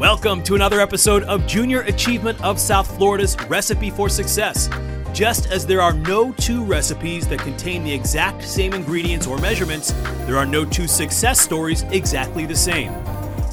Welcome 0.00 0.42
to 0.44 0.54
another 0.54 0.80
episode 0.80 1.24
of 1.24 1.46
Junior 1.46 1.82
Achievement 1.82 2.42
of 2.42 2.58
South 2.58 2.96
Florida's 2.96 3.36
Recipe 3.50 3.90
for 3.90 4.08
Success. 4.08 4.70
Just 5.12 5.50
as 5.50 5.66
there 5.66 5.82
are 5.82 5.92
no 5.92 6.32
two 6.32 6.64
recipes 6.64 7.28
that 7.28 7.40
contain 7.40 7.84
the 7.84 7.92
exact 7.92 8.42
same 8.42 8.72
ingredients 8.72 9.26
or 9.26 9.36
measurements, 9.36 9.92
there 10.24 10.38
are 10.38 10.46
no 10.46 10.64
two 10.64 10.86
success 10.88 11.38
stories 11.38 11.82
exactly 11.90 12.46
the 12.46 12.56
same. 12.56 12.94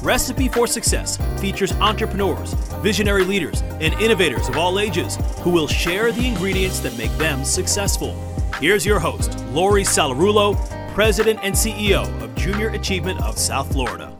Recipe 0.00 0.48
for 0.48 0.66
Success 0.66 1.18
features 1.38 1.72
entrepreneurs, 1.72 2.54
visionary 2.80 3.26
leaders, 3.26 3.60
and 3.82 3.92
innovators 4.00 4.48
of 4.48 4.56
all 4.56 4.80
ages 4.80 5.18
who 5.42 5.50
will 5.50 5.68
share 5.68 6.12
the 6.12 6.26
ingredients 6.26 6.80
that 6.80 6.96
make 6.96 7.12
them 7.18 7.44
successful. 7.44 8.14
Here's 8.58 8.86
your 8.86 8.98
host, 8.98 9.38
Laurie 9.50 9.84
Sallarulo, 9.84 10.56
President 10.94 11.40
and 11.42 11.54
CEO 11.54 12.06
of 12.22 12.34
Junior 12.36 12.70
Achievement 12.70 13.20
of 13.20 13.36
South 13.36 13.70
Florida. 13.70 14.17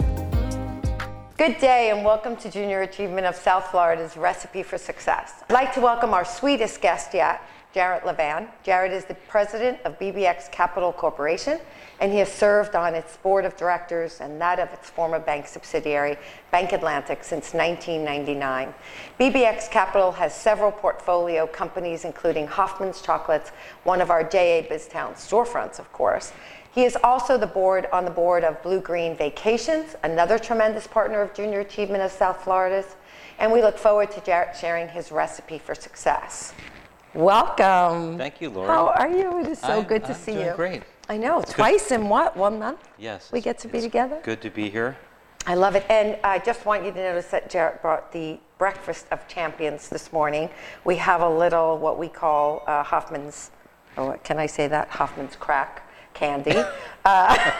Good 1.39 1.59
day 1.59 1.91
and 1.91 2.05
welcome 2.05 2.35
to 2.39 2.51
Junior 2.51 2.83
Achievement 2.83 3.25
of 3.25 3.37
South 3.37 3.69
Florida's 3.69 4.17
Recipe 4.17 4.65
for 4.65 4.77
Success. 4.77 5.45
I'd 5.49 5.53
like 5.53 5.73
to 5.75 5.81
welcome 5.81 6.13
our 6.13 6.25
sweetest 6.25 6.81
guest 6.81 7.15
yet, 7.15 7.41
Jarett 7.73 8.03
Levan. 8.03 8.49
Jarett 8.65 8.93
is 8.93 9.05
the 9.05 9.15
president 9.15 9.79
of 9.85 9.97
BBX 10.01 10.51
Capital 10.51 10.93
Corporation 10.93 11.61
and 12.01 12.11
he 12.11 12.19
has 12.19 12.33
served 12.33 12.75
on 12.75 12.93
its 12.93 13.19
board 13.19 13.45
of 13.45 13.57
directors 13.57 14.21
and 14.21 14.41
that 14.41 14.59
of 14.59 14.73
its 14.73 14.91
former 14.91 15.21
bank 15.21 15.47
subsidiary, 15.47 16.17
Bank 16.51 16.73
Atlantic, 16.73 17.23
since 17.23 17.55
1999. 17.55 18.75
BBX 19.21 19.71
Capital 19.71 20.11
has 20.11 20.35
several 20.35 20.73
portfolio 20.73 21.47
companies, 21.47 22.05
including 22.05 22.49
Hoffman's 22.49 23.01
Chocolates, 23.01 23.51
one 23.85 24.01
of 24.01 24.11
our 24.11 24.25
JA 24.25 24.67
BizTown 24.67 25.13
storefronts, 25.15 25.79
of 25.79 25.93
course, 25.93 26.33
he 26.73 26.85
is 26.85 26.97
also 27.03 27.37
the 27.39 27.47
board 27.47 27.87
on 27.93 28.05
the 28.05 28.11
board 28.11 28.45
of 28.45 28.63
Blue 28.63 28.81
Green 28.81 29.17
Vacations, 29.17 29.97
another 30.05 30.39
tremendous 30.39 30.87
partner 30.87 31.21
of 31.23 31.35
Junior 31.35 31.61
Achievement 31.61 32.03
of 32.03 32.11
South 32.13 32.43
Florida's, 32.45 32.97
and 33.39 33.51
we 33.53 33.63
look 33.63 33.79
forward 33.79 34.11
to 34.13 34.21
Jarett 34.21 34.57
sharing 34.57 34.89
his 34.89 35.11
recipe 35.11 35.59
for 35.59 35.75
success. 35.75 36.53
Welcome. 37.15 38.19
Thank 38.19 38.41
you, 38.41 38.51
Laura. 38.51 38.69
How 38.69 38.87
are 38.89 39.09
you? 39.09 39.41
It 39.41 39.49
is 39.49 39.59
so 39.59 39.69
I'm- 39.69 39.85
good 39.85 40.03
to 40.05 40.11
I'm 40.11 40.15
see 40.17 40.33
doing 40.35 40.47
you. 40.47 40.53
great. 40.53 40.83
I 41.09 41.17
know, 41.17 41.41
It's 41.41 41.51
good. 41.53 41.57
twice 41.63 41.91
in 41.91 42.09
what? 42.11 42.37
One 42.37 42.59
month? 42.59 42.87
Yes. 42.99 43.33
We 43.33 43.41
get 43.41 43.59
to 43.61 43.69
be 43.69 43.81
together? 43.81 44.21
Good 44.23 44.43
to 44.43 44.51
be 44.51 44.69
here. 44.69 44.97
I 45.47 45.55
love 45.55 45.75
it. 45.75 45.87
And 45.89 46.19
I 46.23 46.39
just 46.39 46.67
want 46.67 46.85
you 46.85 46.93
to 46.93 46.99
notice 46.99 47.29
that 47.29 47.49
Jarett 47.49 47.81
brought 47.81 48.13
the 48.13 48.39
breakfast 48.59 49.07
of 49.11 49.27
champions 49.27 49.89
this 49.89 50.13
morning. 50.13 50.51
We 50.85 50.97
have 50.97 51.23
a 51.23 51.29
little, 51.29 51.79
what 51.79 51.99
we 51.99 52.09
call 52.09 52.63
uh, 52.67 52.83
Hoffman's, 52.83 53.51
oh, 53.97 54.15
can 54.23 54.39
I 54.39 54.45
say 54.47 54.69
that? 54.69 54.91
Hoffman's 54.91 55.35
crack 55.37 55.88
candy. 56.19 56.57
Uh, 57.05 57.53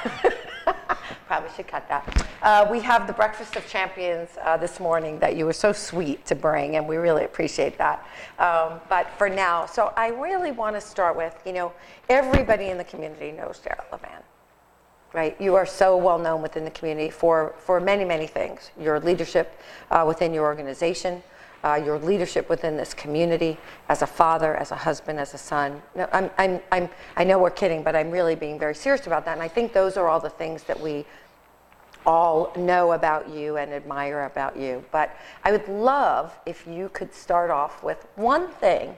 probably 1.27 1.51
should 1.55 1.69
cut 1.69 1.89
that. 1.89 2.27
Uh, 2.43 2.67
we 2.71 2.81
have 2.81 3.07
the 3.07 3.13
breakfast 3.13 3.55
of 3.55 3.67
champions 3.69 4.31
uh, 4.43 4.57
this 4.57 4.81
morning 4.81 5.19
that 5.21 5.37
you 5.37 5.45
were 5.45 5.53
so 5.53 5.73
sweet 5.73 6.25
to 6.27 6.35
bring, 6.35 6.77
and 6.77 6.89
we 6.89 6.97
really 6.97 7.25
appreciate 7.25 7.79
that. 7.79 8.07
Um, 8.39 8.81
but 8.89 9.09
for 9.17 9.29
now, 9.29 9.67
so 9.67 9.93
I 9.97 10.09
really 10.09 10.51
want 10.51 10.75
to 10.75 10.81
start 10.81 11.17
with, 11.17 11.35
you 11.47 11.53
know, 11.53 11.73
everybody 12.09 12.67
in 12.67 12.79
the 12.79 12.85
community 12.85 13.31
knows 13.31 13.61
Jarett 13.61 13.91
Levan 13.93 14.23
right? 15.15 15.41
You 15.41 15.55
are 15.55 15.65
so 15.65 15.97
well 15.97 16.19
known 16.19 16.43
within 16.43 16.65
the 16.65 16.71
community 16.71 17.09
for, 17.09 17.55
for 17.59 17.81
many, 17.81 18.05
many 18.05 18.27
things. 18.27 18.71
Your 18.79 19.01
leadership 19.01 19.59
uh, 19.91 20.05
within 20.07 20.35
your 20.35 20.45
organization, 20.45 21.23
uh, 21.65 21.81
your 21.85 21.99
leadership 21.99 22.49
within 22.49 22.77
this 22.77 22.95
community, 22.95 23.59
as 23.89 24.03
a 24.03 24.07
father, 24.07 24.55
as 24.57 24.71
a 24.71 24.77
husband, 24.77 25.19
as 25.19 25.35
a 25.35 25.39
son. 25.39 25.83
No, 25.95 26.09
I'm, 26.13 26.31
I'm, 26.39 26.61
I'm, 26.71 26.89
I 27.17 27.25
know 27.25 27.39
we're 27.39 27.51
kidding, 27.51 27.83
but 27.83 27.97
I'm 27.97 28.11
really 28.11 28.35
being 28.35 28.59
very 28.59 28.75
serious 28.75 29.07
about 29.07 29.25
that. 29.25 29.33
And 29.33 29.43
I 29.43 29.49
think 29.49 29.73
those 29.73 29.97
are 29.97 30.09
all 30.09 30.21
the 30.21 30.31
things 30.31 30.63
that 30.65 30.79
we 30.79 31.05
all 32.07 32.53
know 32.57 32.93
about 32.93 33.29
you 33.29 33.57
and 33.57 33.73
admire 33.73 34.25
about 34.25 34.57
you. 34.57 34.85
But 34.93 35.15
I 35.45 35.53
would 35.53 35.69
love 35.69 36.39
if 36.47 36.67
you 36.67 36.89
could 36.91 37.13
start 37.13 37.51
off 37.51 37.83
with 37.83 38.07
one 38.17 38.49
thing 38.49 38.97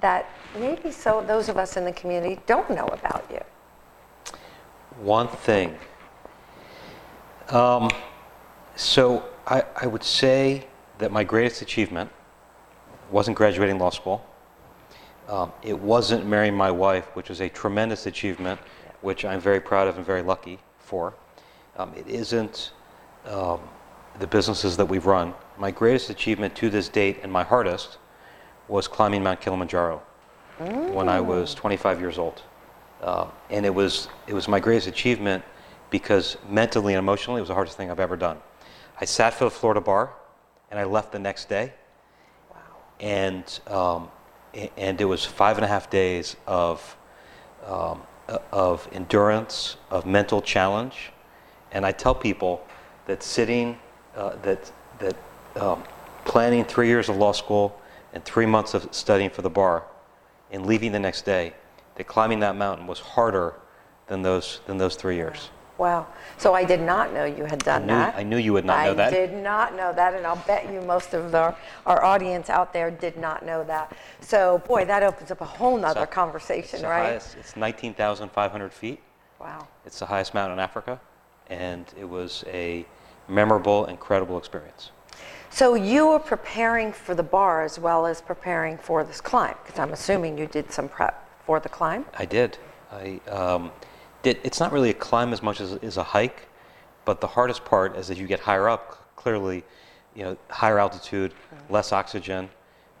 that 0.00 0.28
maybe 0.58 0.90
so 0.90 1.24
those 1.26 1.48
of 1.48 1.56
us 1.56 1.76
in 1.76 1.84
the 1.84 1.92
community 1.92 2.40
don't 2.46 2.68
know 2.70 2.86
about 2.86 3.24
you. 3.30 3.40
One 5.00 5.28
thing. 5.28 5.78
Um, 7.48 7.88
so 8.76 9.24
I, 9.46 9.64
I 9.76 9.86
would 9.86 10.04
say 10.04 10.66
that 11.02 11.10
my 11.10 11.24
greatest 11.24 11.62
achievement 11.62 12.08
wasn't 13.10 13.36
graduating 13.36 13.76
law 13.76 13.90
school. 13.90 14.24
Um, 15.28 15.50
it 15.60 15.76
wasn't 15.76 16.26
marrying 16.26 16.54
my 16.54 16.70
wife, 16.70 17.06
which 17.16 17.28
was 17.28 17.40
a 17.40 17.48
tremendous 17.48 18.06
achievement, 18.06 18.60
which 19.00 19.24
I'm 19.24 19.40
very 19.40 19.58
proud 19.58 19.88
of 19.88 19.96
and 19.96 20.06
very 20.06 20.22
lucky 20.22 20.60
for. 20.78 21.14
Um, 21.76 21.92
it 21.96 22.06
isn't 22.06 22.70
um, 23.26 23.60
the 24.20 24.28
businesses 24.28 24.76
that 24.76 24.86
we've 24.86 25.04
run. 25.04 25.34
My 25.58 25.72
greatest 25.72 26.08
achievement 26.08 26.54
to 26.56 26.70
this 26.70 26.88
date 26.88 27.18
and 27.24 27.32
my 27.32 27.42
hardest 27.42 27.98
was 28.68 28.86
climbing 28.86 29.24
Mount 29.24 29.40
Kilimanjaro 29.40 30.00
when 30.58 31.08
I 31.08 31.20
was 31.20 31.52
25 31.52 31.98
years 31.98 32.16
old. 32.16 32.42
Uh, 33.02 33.26
and 33.50 33.66
it 33.66 33.74
was, 33.74 34.06
it 34.28 34.34
was 34.34 34.46
my 34.46 34.60
greatest 34.60 34.86
achievement 34.86 35.42
because 35.90 36.36
mentally 36.48 36.94
and 36.94 37.00
emotionally 37.00 37.40
it 37.40 37.42
was 37.42 37.48
the 37.48 37.54
hardest 37.54 37.76
thing 37.76 37.90
I've 37.90 37.98
ever 37.98 38.16
done. 38.16 38.38
I 39.00 39.04
sat 39.04 39.34
for 39.34 39.44
the 39.44 39.50
Florida 39.50 39.80
bar 39.80 40.12
and 40.72 40.80
I 40.80 40.84
left 40.84 41.12
the 41.12 41.18
next 41.18 41.50
day. 41.50 41.74
And, 42.98 43.44
um, 43.66 44.08
and 44.76 45.00
it 45.00 45.04
was 45.04 45.24
five 45.24 45.58
and 45.58 45.64
a 45.66 45.68
half 45.68 45.90
days 45.90 46.34
of, 46.46 46.96
um, 47.66 48.00
of 48.50 48.88
endurance, 48.90 49.76
of 49.90 50.06
mental 50.06 50.40
challenge. 50.40 51.12
And 51.72 51.84
I 51.84 51.92
tell 51.92 52.14
people 52.14 52.66
that 53.06 53.22
sitting, 53.22 53.78
uh, 54.16 54.36
that, 54.42 54.72
that 54.98 55.16
um, 55.56 55.84
planning 56.24 56.64
three 56.64 56.88
years 56.88 57.10
of 57.10 57.16
law 57.18 57.32
school 57.32 57.78
and 58.14 58.24
three 58.24 58.46
months 58.46 58.72
of 58.72 58.88
studying 58.94 59.28
for 59.28 59.42
the 59.42 59.50
bar 59.50 59.84
and 60.50 60.64
leaving 60.64 60.90
the 60.92 60.98
next 60.98 61.26
day, 61.26 61.52
that 61.96 62.04
climbing 62.04 62.40
that 62.40 62.56
mountain 62.56 62.86
was 62.86 62.98
harder 62.98 63.56
than 64.06 64.22
those, 64.22 64.60
than 64.66 64.78
those 64.78 64.96
three 64.96 65.16
years. 65.16 65.50
Wow. 65.82 66.06
So 66.38 66.54
I 66.54 66.62
did 66.62 66.80
not 66.80 67.12
know 67.12 67.24
you 67.24 67.44
had 67.44 67.58
done 67.64 67.82
I 67.82 67.86
knew- 67.86 67.92
that. 67.94 68.14
I 68.14 68.22
knew 68.22 68.36
you 68.36 68.52
would 68.52 68.64
not 68.64 68.84
know 68.86 68.94
that. 68.94 69.08
I 69.08 69.10
did 69.10 69.32
not 69.32 69.74
know 69.74 69.92
that, 69.92 70.14
and 70.14 70.24
I'll 70.24 70.36
bet 70.46 70.72
you 70.72 70.80
most 70.80 71.12
of 71.12 71.34
our, 71.34 71.56
our 71.86 72.04
audience 72.04 72.48
out 72.48 72.72
there 72.72 72.88
did 72.88 73.16
not 73.18 73.44
know 73.44 73.64
that. 73.64 73.92
So, 74.20 74.58
boy, 74.64 74.84
that 74.84 75.02
opens 75.02 75.32
up 75.32 75.40
a 75.40 75.44
whole 75.44 75.76
nother 75.76 76.04
It's 76.04 76.12
conversation, 76.14 76.82
the 76.82 76.86
right? 76.88 77.06
highest- 77.06 77.36
it's 77.36 77.56
19,500 77.56 78.72
feet. 78.72 79.00
Wow. 79.40 79.66
It's 79.84 79.98
the 79.98 80.06
highest 80.06 80.34
mountain 80.34 80.52
in 80.58 80.60
Africa, 80.62 81.00
and 81.48 81.92
it 81.98 82.08
was 82.08 82.44
a 82.46 82.86
memorable, 83.26 83.86
incredible 83.86 84.38
experience. 84.38 84.92
So 85.50 85.74
you 85.74 86.06
were 86.06 86.20
preparing 86.20 86.92
for 86.92 87.16
the 87.16 87.24
bar 87.24 87.64
as 87.64 87.76
well 87.80 88.06
as 88.06 88.20
preparing 88.20 88.78
for 88.78 89.02
this 89.02 89.20
climb, 89.20 89.56
because 89.64 89.80
I'm 89.80 89.92
assuming 89.92 90.38
you 90.38 90.46
did 90.46 90.70
some 90.70 90.88
prep 90.88 91.28
for 91.44 91.58
the 91.58 91.68
climb. 91.68 92.04
I 92.16 92.24
did. 92.24 92.58
I 92.92 93.20
um, 93.28 93.72
did. 94.22 94.38
It's 94.42 94.60
not 94.60 94.72
really 94.72 94.90
a 94.90 94.94
climb 94.94 95.32
as 95.32 95.42
much 95.42 95.60
as 95.60 95.72
is 95.74 95.96
a 95.96 96.02
hike, 96.02 96.48
but 97.04 97.20
the 97.20 97.26
hardest 97.26 97.64
part 97.64 97.96
is 97.96 98.10
as 98.10 98.18
you 98.18 98.26
get 98.26 98.40
higher 98.40 98.68
up. 98.68 99.14
Clearly, 99.16 99.64
you 100.14 100.24
know, 100.24 100.36
higher 100.50 100.78
altitude, 100.78 101.32
less 101.68 101.92
oxygen. 101.92 102.48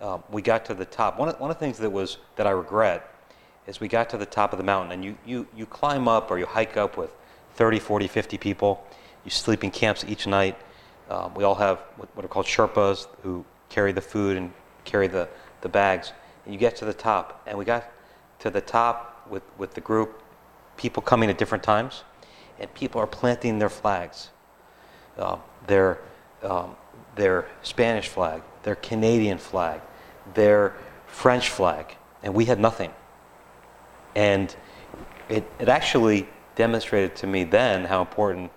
Um, 0.00 0.22
we 0.30 0.42
got 0.42 0.64
to 0.66 0.74
the 0.74 0.84
top. 0.84 1.18
One 1.18 1.28
of, 1.28 1.38
one 1.40 1.50
of 1.50 1.56
the 1.56 1.60
things 1.64 1.78
that 1.78 1.90
was 1.90 2.18
that 2.36 2.46
I 2.46 2.50
regret 2.50 3.08
is 3.66 3.80
we 3.80 3.88
got 3.88 4.10
to 4.10 4.16
the 4.16 4.26
top 4.26 4.52
of 4.52 4.58
the 4.58 4.64
mountain, 4.64 4.92
and 4.92 5.04
you 5.04 5.16
you 5.24 5.46
you 5.56 5.66
climb 5.66 6.08
up 6.08 6.30
or 6.30 6.38
you 6.38 6.46
hike 6.46 6.76
up 6.76 6.96
with 6.96 7.10
30, 7.54 7.78
40, 7.78 8.08
50 8.08 8.38
people. 8.38 8.86
You 9.24 9.30
sleep 9.30 9.62
in 9.62 9.70
camps 9.70 10.04
each 10.06 10.26
night. 10.26 10.56
Um, 11.10 11.34
we 11.34 11.44
all 11.44 11.54
have 11.54 11.78
what, 11.96 12.08
what 12.16 12.24
are 12.24 12.28
called 12.28 12.46
Sherpas 12.46 13.06
who 13.22 13.44
carry 13.68 13.92
the 13.92 14.00
food 14.00 14.36
and 14.36 14.52
carry 14.84 15.06
the, 15.08 15.28
the 15.60 15.68
bags. 15.68 16.12
And 16.44 16.54
you 16.54 16.58
get 16.58 16.76
to 16.76 16.84
the 16.84 16.94
top, 16.94 17.42
and 17.46 17.56
we 17.56 17.64
got 17.64 17.90
to 18.40 18.50
the 18.50 18.60
top 18.60 19.26
with, 19.30 19.42
with 19.58 19.74
the 19.74 19.80
group, 19.80 20.21
people 20.82 21.00
coming 21.00 21.30
at 21.30 21.38
different 21.38 21.62
times, 21.62 22.02
and 22.58 22.74
people 22.74 23.00
are 23.00 23.06
planting 23.06 23.60
their 23.60 23.68
flags. 23.68 24.30
Um, 25.16 25.40
their, 25.68 26.00
um, 26.42 26.74
their 27.14 27.46
Spanish 27.62 28.08
flag, 28.08 28.42
their 28.64 28.74
Canadian 28.74 29.38
flag, 29.38 29.80
their 30.34 30.74
French 31.06 31.50
flag, 31.50 31.94
and 32.24 32.34
we 32.34 32.46
had 32.46 32.58
nothing. 32.58 32.90
And 34.16 34.54
it, 35.28 35.44
it 35.60 35.68
actually 35.68 36.26
demonstrated 36.56 37.14
to 37.16 37.26
me 37.28 37.44
then 37.44 37.84
how 37.84 38.00
important 38.00 38.50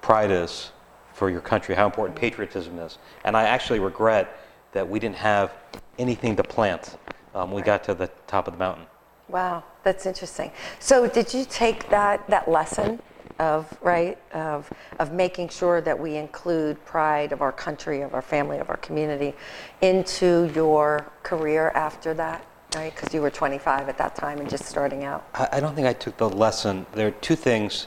pride 0.00 0.30
is 0.30 0.72
for 1.12 1.28
your 1.28 1.42
country, 1.42 1.74
how 1.74 1.84
important 1.84 2.18
patriotism 2.18 2.78
is. 2.78 2.96
And 3.24 3.36
I 3.36 3.42
actually 3.42 3.78
regret 3.78 4.40
that 4.72 4.88
we 4.88 4.98
didn't 4.98 5.16
have 5.16 5.52
anything 5.98 6.34
to 6.36 6.42
plant 6.42 6.96
um, 7.34 7.50
when 7.50 7.56
we 7.56 7.62
got 7.62 7.84
to 7.84 7.94
the 7.94 8.08
top 8.26 8.48
of 8.48 8.54
the 8.54 8.58
mountain. 8.58 8.86
Wow, 9.32 9.64
that's 9.82 10.04
interesting. 10.04 10.52
So 10.78 11.08
did 11.08 11.32
you 11.32 11.46
take 11.48 11.88
that, 11.88 12.28
that 12.28 12.48
lesson 12.48 13.00
of, 13.38 13.66
right, 13.80 14.18
of, 14.34 14.70
of 14.98 15.12
making 15.12 15.48
sure 15.48 15.80
that 15.80 15.98
we 15.98 16.16
include 16.16 16.84
pride 16.84 17.32
of 17.32 17.40
our 17.40 17.50
country, 17.50 18.02
of 18.02 18.12
our 18.12 18.20
family, 18.20 18.58
of 18.58 18.68
our 18.68 18.76
community 18.76 19.32
into 19.80 20.52
your 20.54 21.10
career 21.22 21.70
after 21.70 22.12
that, 22.12 22.44
right? 22.74 22.94
Because 22.94 23.14
you 23.14 23.22
were 23.22 23.30
25 23.30 23.88
at 23.88 23.96
that 23.96 24.14
time 24.14 24.38
and 24.38 24.50
just 24.50 24.66
starting 24.66 25.04
out. 25.04 25.26
I, 25.32 25.48
I 25.52 25.60
don't 25.60 25.74
think 25.74 25.86
I 25.86 25.94
took 25.94 26.18
the 26.18 26.28
lesson. 26.28 26.84
There 26.92 27.08
are 27.08 27.12
two 27.22 27.36
things, 27.36 27.86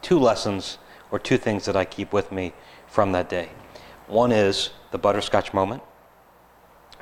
two 0.00 0.20
lessons, 0.20 0.78
or 1.10 1.18
two 1.18 1.38
things 1.38 1.64
that 1.64 1.76
I 1.76 1.84
keep 1.84 2.12
with 2.12 2.30
me 2.30 2.52
from 2.86 3.10
that 3.12 3.28
day. 3.28 3.48
One 4.06 4.30
is 4.30 4.70
the 4.92 4.98
butterscotch 4.98 5.52
moment. 5.52 5.82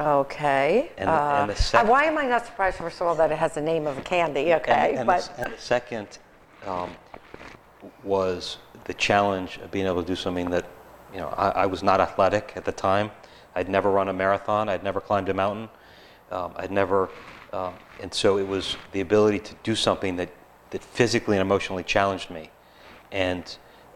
Okay. 0.00 0.90
And 0.96 1.08
the- 1.08 1.12
and 1.12 1.50
the 1.50 1.54
Uh, 1.54 1.56
sec- 1.56 1.86
why 1.88 2.04
am 2.04 2.18
I 2.18 2.24
not 2.26 2.46
surprised, 2.46 2.78
first 2.78 3.00
of 3.00 3.06
all, 3.06 3.14
that 3.16 3.30
it 3.30 3.38
has 3.38 3.54
the 3.54 3.60
name 3.60 3.86
of 3.86 3.98
a 3.98 4.00
candy? 4.00 4.54
Okay, 4.54 4.94
And, 4.96 5.06
but 5.06 5.30
the, 5.36 5.44
and 5.44 5.52
the 5.54 5.58
second 5.58 6.18
um, 6.66 6.96
was 8.02 8.58
the 8.84 8.94
challenge 8.94 9.58
of 9.58 9.70
being 9.70 9.86
able 9.86 10.02
to 10.02 10.06
do 10.06 10.16
something 10.16 10.50
that, 10.50 10.64
you 11.12 11.20
know, 11.20 11.28
I, 11.36 11.50
I 11.50 11.66
was 11.66 11.82
not 11.82 12.00
athletic 12.00 12.52
at 12.56 12.64
the 12.64 12.72
time. 12.72 13.10
I'd 13.54 13.68
never 13.68 13.90
run 13.90 14.08
a 14.08 14.12
marathon. 14.12 14.68
I'd 14.68 14.82
never 14.82 15.00
climbed 15.00 15.28
a 15.28 15.34
mountain. 15.34 15.68
Um, 16.30 16.52
I'd 16.56 16.70
never, 16.70 17.10
um, 17.52 17.74
and 18.00 18.12
so 18.12 18.38
it 18.38 18.46
was 18.48 18.76
the 18.92 19.00
ability 19.02 19.40
to 19.40 19.54
do 19.62 19.74
something 19.76 20.16
that, 20.16 20.30
that 20.70 20.82
physically 20.82 21.36
and 21.36 21.42
emotionally 21.42 21.82
challenged 21.84 22.30
me. 22.30 22.50
And, 23.10 23.44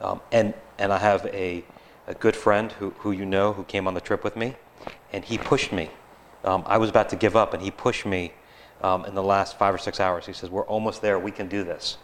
um, 0.02 0.20
and, 0.30 0.52
and 0.78 0.92
I 0.92 0.98
have 0.98 1.24
a, 1.26 1.64
a 2.06 2.14
good 2.14 2.36
friend 2.36 2.70
who, 2.72 2.90
who 2.98 3.12
you 3.12 3.24
know 3.24 3.54
who 3.54 3.64
came 3.64 3.88
on 3.88 3.94
the 3.94 4.00
trip 4.00 4.22
with 4.22 4.36
me, 4.36 4.56
and 5.12 5.24
he 5.24 5.38
pushed 5.38 5.72
me. 5.72 5.90
Um, 6.44 6.62
I 6.66 6.78
was 6.78 6.90
about 6.90 7.08
to 7.10 7.16
give 7.16 7.36
up, 7.36 7.54
and 7.54 7.62
he 7.62 7.70
pushed 7.70 8.06
me 8.06 8.32
um, 8.82 9.04
in 9.04 9.14
the 9.14 9.22
last 9.22 9.58
five 9.58 9.74
or 9.74 9.78
six 9.78 10.00
hours. 10.00 10.26
He 10.26 10.32
says, 10.32 10.50
We're 10.50 10.66
almost 10.66 11.02
there. 11.02 11.18
We 11.18 11.30
can 11.30 11.48
do 11.48 11.64
this. 11.64 11.98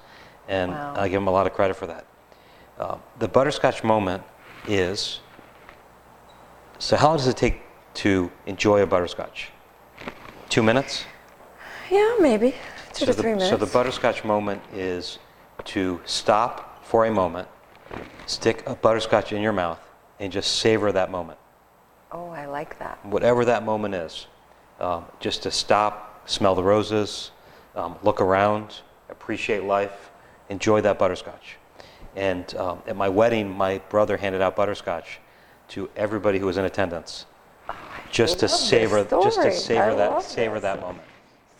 And 0.49 0.73
Wow. 0.73 0.95
I 0.97 1.09
give 1.09 1.21
him 1.21 1.29
a 1.29 1.31
lot 1.31 1.47
of 1.47 1.53
credit 1.53 1.75
for 1.75 1.87
that. 1.87 2.05
Um, 2.79 3.01
the 3.19 3.29
butterscotch 3.29 3.85
moment 3.85 4.23
is 4.67 5.21
so, 6.83 6.97
how 6.97 7.11
long 7.11 7.17
does 7.17 7.29
it 7.29 7.37
take 7.37 7.61
to 7.95 8.29
enjoy 8.47 8.83
a 8.83 8.87
butterscotch? 8.87 9.51
Two 10.49 10.65
minutes? 10.65 11.05
yeah, 11.89 12.17
maybe 12.19 12.57
two 12.93 13.05
so 13.05 13.07
to 13.07 13.13
the, 13.13 13.23
three 13.23 13.35
minutes. 13.35 13.51
So 13.51 13.57
the 13.57 13.67
butterscotch 13.67 14.25
moment 14.25 14.61
is 14.75 15.21
to 15.67 16.01
stop 16.05 16.85
for 16.85 17.07
a 17.07 17.11
moment, 17.13 17.47
stick 18.27 18.65
a 18.67 18.75
butterscotch 18.75 19.33
in 19.33 19.41
your 19.41 19.53
mouth, 19.53 19.79
and 20.19 20.33
just 20.33 20.57
savor 20.57 20.91
that 20.91 21.09
moment. 21.09 21.39
Oh, 22.13 22.29
I 22.29 22.47
like 22.47 22.79
that. 22.79 23.05
Whatever 23.05 23.45
that 23.47 23.65
moment 23.65 23.95
is, 23.95 24.27
um, 24.81 25.05
just 25.21 25.43
to 25.45 25.51
stop, 25.51 26.29
smell 26.29 26.55
the 26.55 26.63
roses, 26.63 27.31
um, 27.75 27.97
look 28.03 28.21
around, 28.21 28.81
appreciate 29.09 29.65
life, 29.65 30.11
enjoy 30.49 30.81
that 30.83 30.99
butterscotch. 30.99 31.57
And 32.15 32.55
um, 32.57 32.83
at 32.87 32.97
my 32.97 33.09
wedding, 33.09 33.51
my 33.51 33.79
brother 33.89 34.17
handed 34.17 34.43
out 34.43 34.55
butterscotch 34.55 35.19
to 35.69 35.89
everybody 35.97 36.39
who 36.39 36.47
was 36.47 36.59
in 36.59 36.65
attendance, 36.65 37.25
just 38.11 38.41
to 38.41 38.47
love 38.47 38.53
this 38.53 38.69
savor, 38.69 39.05
just 39.05 39.41
to 39.41 39.53
savor 39.53 39.95
that, 39.95 40.23
savor 40.23 40.55
this. 40.55 40.63
that 40.63 40.81
moment. 40.81 41.05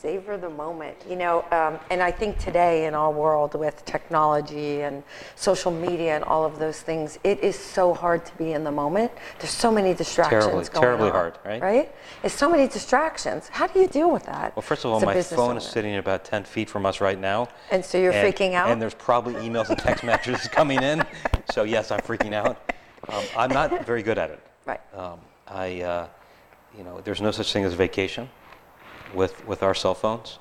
Savor 0.03 0.37
the 0.37 0.51
moment. 0.51 0.97
You 1.09 1.15
know, 1.15 1.45
um, 1.53 1.79
and 1.89 2.03
I 2.03 2.11
think 2.11 2.37
today 2.37 2.87
in 2.87 2.95
our 2.95 3.13
world 3.13 3.55
with 3.55 3.85
technology 3.85 4.81
and 4.81 5.05
social 5.37 5.71
media 5.71 6.17
and 6.17 6.25
all 6.25 6.45
of 6.45 6.59
those 6.59 6.81
things, 6.81 7.21
it 7.23 7.39
is 7.39 7.57
so 7.57 7.95
hard 7.95 8.27
to 8.27 8.35
be 8.35 8.53
in 8.53 8.65
the 8.65 8.73
moment. 8.73 9.13
There's 9.39 9.53
so 9.53 9.71
many 9.71 9.95
distractions 9.95 10.43
Terribly- 10.43 10.65
going 10.71 10.83
terribly 10.83 11.07
on, 11.11 11.15
hard, 11.15 11.39
right? 11.45 11.63
Right? 11.63 11.95
it's 12.25 12.35
so 12.35 12.51
many 12.51 12.67
distractions. 12.67 13.47
How 13.47 13.69
do 13.69 13.79
you 13.79 13.87
deal 13.87 14.11
with 14.11 14.25
that? 14.25 14.57
Well, 14.57 14.63
first 14.63 14.85
of 14.85 14.91
all, 14.91 15.01
my 15.01 15.23
phone 15.23 15.57
is 15.57 15.63
sitting 15.65 15.95
about 15.95 16.25
10 16.25 16.43
feet 16.43 16.69
from 16.69 16.85
us 16.85 17.01
right 17.01 17.21
now. 17.21 17.47
And 17.71 17.85
so 17.85 17.97
you're 17.97 18.13
freaking 18.13 18.55
out? 18.55 18.71
And 18.71 18.83
there's 18.83 18.95
probably 18.95 19.35
emails 19.35 19.71
and 19.71 19.79
text 19.79 20.03
messages 20.03 20.49
coming 20.59 20.83
in. 20.83 21.05
So, 21.53 21.63
yes, 21.63 21.93
I'm 21.93 22.01
freaking 22.01 22.33
out. 22.33 22.73
Um, 23.09 23.23
I'm 23.37 23.51
not 23.51 23.87
very 23.87 24.03
good 24.03 24.19
at 24.19 24.31
it. 24.31 24.41
Right. 24.67 24.81
Um, 24.97 25.21
I, 25.47 25.81
uh, 25.83 26.09
you 26.77 26.83
know, 26.83 27.01
there's 27.05 27.21
no 27.21 27.31
such 27.31 27.53
thing 27.53 27.63
as 27.63 27.75
vacation 27.75 28.29
with, 29.15 29.47
with 29.47 29.63
our 29.63 29.75
cell 29.75 29.95
phones. 29.95 30.39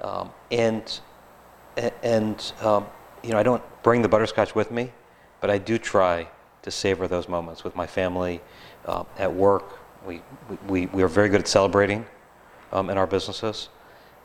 Um, 0.00 0.30
and, 0.50 1.00
and 2.02 2.52
um, 2.60 2.86
you 3.22 3.30
know, 3.30 3.38
I 3.38 3.42
don't 3.42 3.62
bring 3.82 4.02
the 4.02 4.08
butterscotch 4.08 4.54
with 4.54 4.70
me, 4.70 4.92
but 5.40 5.50
I 5.50 5.58
do 5.58 5.78
try 5.78 6.28
to 6.62 6.70
savor 6.70 7.08
those 7.08 7.28
moments 7.28 7.64
with 7.64 7.74
my 7.74 7.86
family, 7.86 8.40
um, 8.86 9.06
at 9.18 9.32
work. 9.32 9.78
We, 10.06 10.22
we, 10.68 10.86
we 10.86 11.02
are 11.02 11.08
very 11.08 11.28
good 11.28 11.40
at 11.40 11.48
celebrating 11.48 12.04
um, 12.72 12.90
in 12.90 12.98
our 12.98 13.06
businesses. 13.06 13.68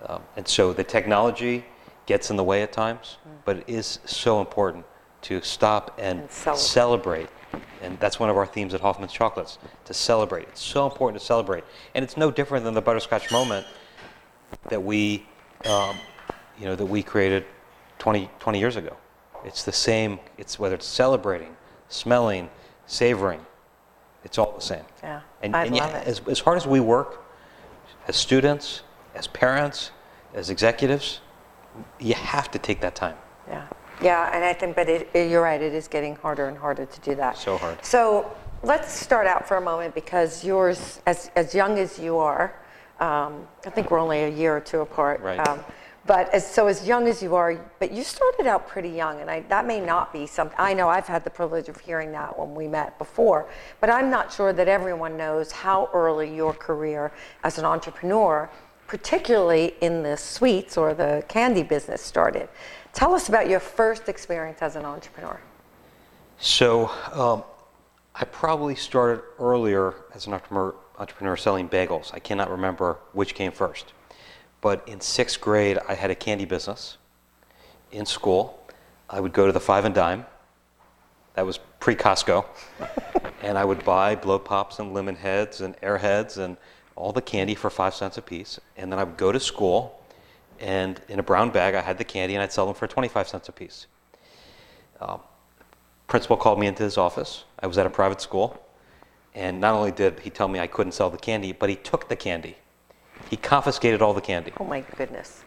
Um, 0.06 0.22
and 0.36 0.48
so 0.48 0.74
the 0.74 0.84
technology 0.84 1.66
gets 2.06 2.30
in 2.30 2.38
the 2.38 2.44
way 2.44 2.62
at 2.64 2.72
times, 2.72 3.18
but 3.46 3.58
it 3.58 3.66
is 3.68 4.00
so 4.06 4.40
important 4.40 4.86
to 5.24 5.42
stop 5.42 5.98
and, 6.00 6.22
And 6.22 6.32
celebrate. 6.32 6.62
celebrate. 6.62 7.30
And 7.82 8.00
that's 8.00 8.20
one 8.20 8.30
of 8.30 8.38
our 8.38 8.46
themes 8.46 8.74
at 8.74 8.82
Hoffman's 8.82 9.14
Chocolates, 9.14 9.58
to 9.86 9.94
celebrate. 9.94 10.48
It's 10.50 10.62
so 10.62 10.86
important 10.86 11.20
to 11.20 11.26
celebrate. 11.26 11.64
And 11.96 12.04
it's 12.04 12.18
no 12.18 12.32
different 12.32 12.66
than 12.66 12.74
the 12.74 12.82
butterscotch 12.82 13.32
moment 13.32 13.66
that 14.70 14.82
we, 14.82 15.26
um, 15.66 15.96
you 16.60 16.66
know, 16.66 16.76
that 16.76 16.86
we 16.86 17.04
created 17.04 17.46
20, 18.00 18.30
20 18.40 18.60
years 18.60 18.76
ago. 18.76 18.96
It's 19.46 19.64
the 19.64 19.72
same, 19.72 20.20
it's 20.38 20.60
whether 20.60 20.76
it's 20.76 20.86
celebrating, 20.86 21.56
smelling, 21.90 22.50
savoring, 22.86 23.46
it's 24.24 24.38
all 24.38 24.52
the 24.54 24.62
same. 24.62 24.84
Yeah, 25.04 25.22
And, 25.42 25.56
I 25.56 25.66
and 25.66 25.76
yeah, 25.76 25.86
love 25.86 25.96
it. 25.96 26.08
As, 26.08 26.22
as 26.30 26.40
hard 26.40 26.58
as 26.58 26.68
we 26.68 26.80
work, 26.80 27.24
as 28.08 28.16
students, 28.16 28.82
as 29.16 29.28
parents, 29.28 29.92
as 30.34 30.50
executives, 30.50 31.22
you 32.00 32.14
have 32.16 32.50
to 32.52 32.60
take 32.60 32.82
that 32.82 32.96
time. 32.96 33.16
Yeah, 33.48 33.68
yeah, 34.02 34.32
and 34.34 34.44
I 34.44 34.54
think, 34.54 34.76
but 34.76 34.90
it, 34.90 35.10
it- 35.14 35.30
you're 35.32 35.42
right, 35.44 35.62
it 35.62 35.74
is 35.74 35.88
getting 35.88 36.16
harder 36.18 36.48
and 36.48 36.58
harder 36.58 36.86
to 36.86 37.00
do 37.02 37.16
that. 37.16 37.38
So 37.38 37.58
hard. 37.58 37.84
So 37.86 38.30
let's 38.64 38.92
start 38.92 39.28
out 39.28 39.48
for 39.48 39.58
a 39.58 39.62
moment 39.62 39.94
because 39.96 40.44
yours, 40.44 41.00
as, 41.06 41.32
as 41.36 41.54
young 41.56 41.78
as 41.80 41.98
you 42.00 42.18
are, 42.18 42.54
um, 43.00 43.48
I 43.66 43.70
think 43.70 43.92
we're 43.92 44.00
only 44.00 44.24
a 44.24 44.30
year 44.30 44.56
or 44.56 44.60
two 44.60 44.82
apart. 44.82 45.22
Right. 45.22 45.40
Um, 45.48 45.60
but 46.08 46.34
as, 46.34 46.50
so 46.50 46.68
as 46.68 46.88
young 46.88 47.08
as 47.08 47.22
you 47.22 47.36
are, 47.36 47.60
but 47.80 47.92
you 47.92 48.02
started 48.02 48.48
out 48.48 48.68
pretty 48.68 48.90
young, 48.90 49.20
and 49.20 49.30
I, 49.30 49.42
that 49.50 49.68
may 49.68 49.82
not 49.82 50.14
be 50.14 50.26
something, 50.26 50.56
I 50.58 50.74
know 50.74 50.88
I've 50.88 51.06
had 51.06 51.26
the 51.26 51.30
privilege 51.30 51.68
of 51.68 51.78
hearing 51.82 52.14
that 52.14 52.40
when 52.40 52.56
we 52.56 52.66
met 52.68 52.98
before, 52.98 53.50
but 53.82 53.90
I'm 53.90 54.10
not 54.10 54.32
sure 54.32 54.54
that 54.54 54.70
everyone 54.70 55.18
knows 55.18 55.52
how 55.52 55.90
early 55.94 56.34
your 56.34 56.54
career 56.54 57.12
as 57.44 57.58
an 57.58 57.66
entrepreneur, 57.66 58.50
particularly 58.88 59.76
in 59.82 60.02
the 60.02 60.16
sweets 60.16 60.78
or 60.78 60.94
the 60.94 61.26
candy 61.28 61.62
business 61.62 62.02
started. 62.02 62.48
Tell 62.94 63.14
us 63.14 63.28
about 63.28 63.50
your 63.50 63.60
first 63.60 64.08
experience 64.08 64.62
as 64.62 64.78
an 64.78 64.86
entrepreneur. 64.86 65.40
So 66.40 66.90
um, 67.12 67.44
I 68.16 68.24
probably 68.26 68.76
started 68.76 69.22
earlier 69.40 69.94
as 70.16 70.26
an 70.26 70.34
entrepreneur, 70.34 70.74
entrepreneur 70.98 71.38
selling 71.38 71.70
bagels. 71.70 72.14
I 72.14 72.20
cannot 72.20 72.50
remember 72.50 72.98
which 73.14 73.36
came 73.36 73.52
first. 73.52 73.94
But 74.62 74.88
in 74.88 75.02
sixth 75.02 75.40
grade, 75.40 75.78
I 75.88 75.94
had 75.94 76.10
a 76.10 76.16
candy 76.16 76.46
business 76.46 76.98
in 77.92 78.06
school. 78.06 78.60
I 79.10 79.20
would 79.20 79.34
go 79.34 79.46
to 79.46 79.52
the 79.52 79.60
Five 79.60 79.86
and 79.86 79.94
Dime. 79.94 80.26
That 81.36 81.46
was 81.46 81.60
pre 81.80 81.96
Costco. 81.96 82.46
and 83.42 83.58
I 83.58 83.64
would 83.64 83.86
buy 83.86 84.16
blow 84.16 84.40
pops 84.40 84.80
and 84.80 84.94
lemon 84.94 85.16
heads 85.16 85.62
and 85.62 85.80
airheads 85.82 86.38
and 86.38 86.58
all 86.96 87.14
the 87.14 87.22
candy 87.22 87.54
for 87.54 87.70
five 87.70 87.94
cents 87.94 88.18
a 88.18 88.22
piece. 88.22 88.60
And 88.76 88.92
then 88.92 88.98
I 88.98 89.04
would 89.04 89.18
go 89.18 89.32
to 89.32 89.40
school, 89.40 90.02
and 90.60 91.00
in 91.08 91.20
a 91.20 91.24
brown 91.24 91.52
bag, 91.52 91.76
I 91.76 91.82
had 91.82 92.00
the 92.00 92.04
candy, 92.04 92.34
and 92.34 92.42
I'd 92.42 92.52
sell 92.52 92.66
them 92.66 92.74
for 92.74 92.88
25 92.88 93.28
cents 93.28 93.48
a 93.48 93.52
piece 93.52 93.86
um, 95.00 95.20
principal 96.08 96.38
called 96.38 96.60
me 96.60 96.68
into 96.68 96.84
his 96.84 96.98
office. 96.98 97.44
I 97.60 97.68
was 97.68 97.78
at 97.78 97.86
a 97.86 97.90
private 97.90 98.22
school. 98.22 98.62
And 99.38 99.62
not 99.62 99.76
only 99.76 99.92
did 99.92 100.20
he 100.22 100.32
tell 100.32 100.48
me 100.48 100.60
I 100.60 100.66
couldn't 100.66 100.94
sell 100.94 101.12
the 101.12 101.18
candy, 101.18 101.52
but 101.52 101.70
he 101.70 101.76
took 101.76 102.10
the 102.10 102.16
candy. 102.16 102.58
He 103.30 103.38
confiscated 103.38 104.02
all 104.02 104.16
the 104.16 104.22
candy. 104.22 104.52
Oh 104.60 104.66
my 104.66 104.82
goodness. 104.98 105.44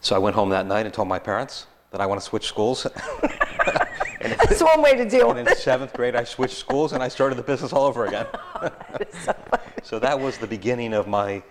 So 0.00 0.16
I 0.16 0.18
went 0.18 0.34
home 0.34 0.48
that 0.48 0.64
night 0.64 0.86
and 0.86 0.94
told 0.94 1.06
my 1.06 1.18
parents 1.18 1.66
that 1.90 2.00
I 2.00 2.06
want 2.06 2.22
to 2.22 2.26
switch 2.26 2.46
schools. 2.46 2.86
and, 2.86 4.32
That's 4.38 4.62
one 4.62 4.80
way 4.80 4.96
to 4.96 5.06
deal 5.06 5.28
and 5.30 5.40
with 5.40 5.48
in 5.48 5.56
seventh 5.56 5.92
grade, 5.92 6.16
I 6.16 6.24
switched 6.24 6.56
schools 6.56 6.94
and 6.94 7.02
I 7.02 7.08
started 7.08 7.34
the 7.34 7.42
business 7.42 7.74
all 7.74 7.84
over 7.84 8.06
again. 8.06 8.26
so 9.82 9.98
that 9.98 10.18
was 10.18 10.38
the 10.38 10.46
beginning 10.46 10.94
of 10.94 11.06
my, 11.06 11.42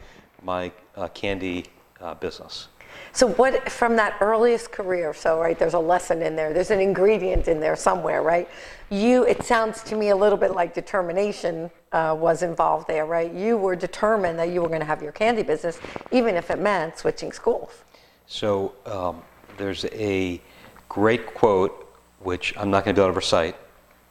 my 0.42 0.72
uh, 0.96 1.10
candy 1.10 1.66
uh, 2.02 2.16
business. 2.16 2.70
So 3.12 3.28
what 3.28 3.72
from 3.72 3.96
that 3.98 4.18
earliest 4.20 4.72
career? 4.72 5.14
So 5.14 5.40
right, 5.40 5.60
there's 5.60 5.76
a 5.76 5.80
lesson 5.80 6.24
in 6.24 6.36
there. 6.36 6.54
There's 6.54 6.72
an 6.72 6.80
ingredient 6.80 7.48
in 7.48 7.60
there 7.60 7.76
somewhere, 7.76 8.24
right? 8.24 8.50
You. 8.90 9.24
It 9.26 9.44
sounds 9.44 9.84
to 9.84 9.96
me 9.96 10.10
a 10.10 10.16
little 10.16 10.38
bit 10.38 10.52
like 10.52 10.74
determination 10.74 11.70
uh, 11.92 12.16
was 12.20 12.42
involved 12.42 12.88
there, 12.88 13.06
right? 13.06 13.32
You 13.32 13.58
were 13.58 13.76
determined 13.76 14.40
that 14.40 14.50
you 14.50 14.62
were 14.62 14.68
going 14.68 14.80
to 14.80 14.86
have 14.86 15.04
your 15.04 15.12
candy 15.12 15.44
business, 15.44 15.80
even 16.12 16.36
if 16.36 16.50
it 16.50 16.60
meant 16.60 16.98
switching 16.98 17.32
schools. 17.32 17.84
So 18.26 18.74
um, 18.86 19.22
there's 19.58 19.86
a 19.86 20.42
great 20.88 21.36
quote, 21.36 21.88
which 22.20 22.54
I'm 22.58 22.72
not 22.72 22.84
going 22.84 22.96
to 22.96 23.00
be 23.00 23.04
able 23.04 23.14
to 23.14 23.18
recite, 23.18 23.56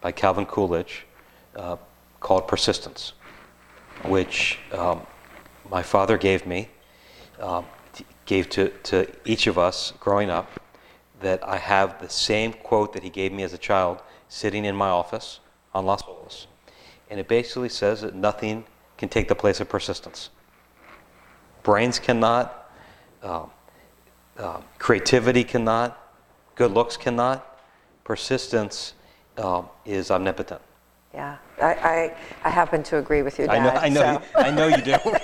by 0.01 0.13
Calvin 0.13 0.47
Coolidge, 0.47 1.07
uh, 1.57 1.77
called 2.21 2.47
Persistence, 2.47 3.15
which 4.05 4.59
um, 4.73 5.05
my 5.71 5.83
father 5.83 6.17
gave 6.17 6.47
me, 6.47 6.69
um, 7.41 7.65
gave 8.27 8.49
to, 8.51 8.69
to 8.85 9.11
each 9.25 9.49
of 9.49 9.59
us 9.59 9.93
growing 9.99 10.31
up, 10.31 10.61
that 11.21 11.43
I 11.47 11.57
have 11.57 12.01
the 12.01 12.09
same 12.09 12.53
quote 12.53 12.93
that 12.93 13.03
he 13.03 13.11
gave 13.11 13.33
me 13.33 13.43
as 13.43 13.53
a 13.53 13.59
child 13.59 14.03
sitting 14.29 14.65
in 14.65 14.75
my 14.77 14.89
office 14.89 15.41
on 15.75 15.87
Las 15.87 16.03
Olas. 16.03 16.47
And 17.11 17.19
it 17.19 17.29
basically 17.29 17.69
says 17.69 18.03
that 18.03 18.15
nothing 18.15 18.65
can 18.97 19.09
take 19.09 19.29
the 19.29 19.35
place 19.35 19.61
of 19.61 19.69
persistence. 19.69 20.31
Brains 21.63 21.99
cannot, 21.99 22.71
um, 23.23 23.51
um, 24.39 24.63
creativity 24.79 25.45
cannot, 25.45 25.99
good 26.55 26.73
looks 26.73 26.97
cannot, 26.97 27.61
persistence 28.05 28.95
um, 29.37 29.69
is 29.85 30.11
omnipotent. 30.11 30.61
Yeah, 31.15 31.39
I, 31.61 31.75
I, 31.75 32.17
I 32.45 32.51
happen 32.51 32.83
to 32.85 32.99
agree 32.99 33.23
with 33.23 33.39
you, 33.39 33.47
Dad. 33.47 33.57
I 33.57 33.65
know, 33.65 33.81
I 33.81 33.89
know, 33.89 34.01
so- 34.01 34.13
you, 34.13 34.45
I 34.47 34.51
know 34.51 34.67
you 34.69 34.83
do. 34.83 34.97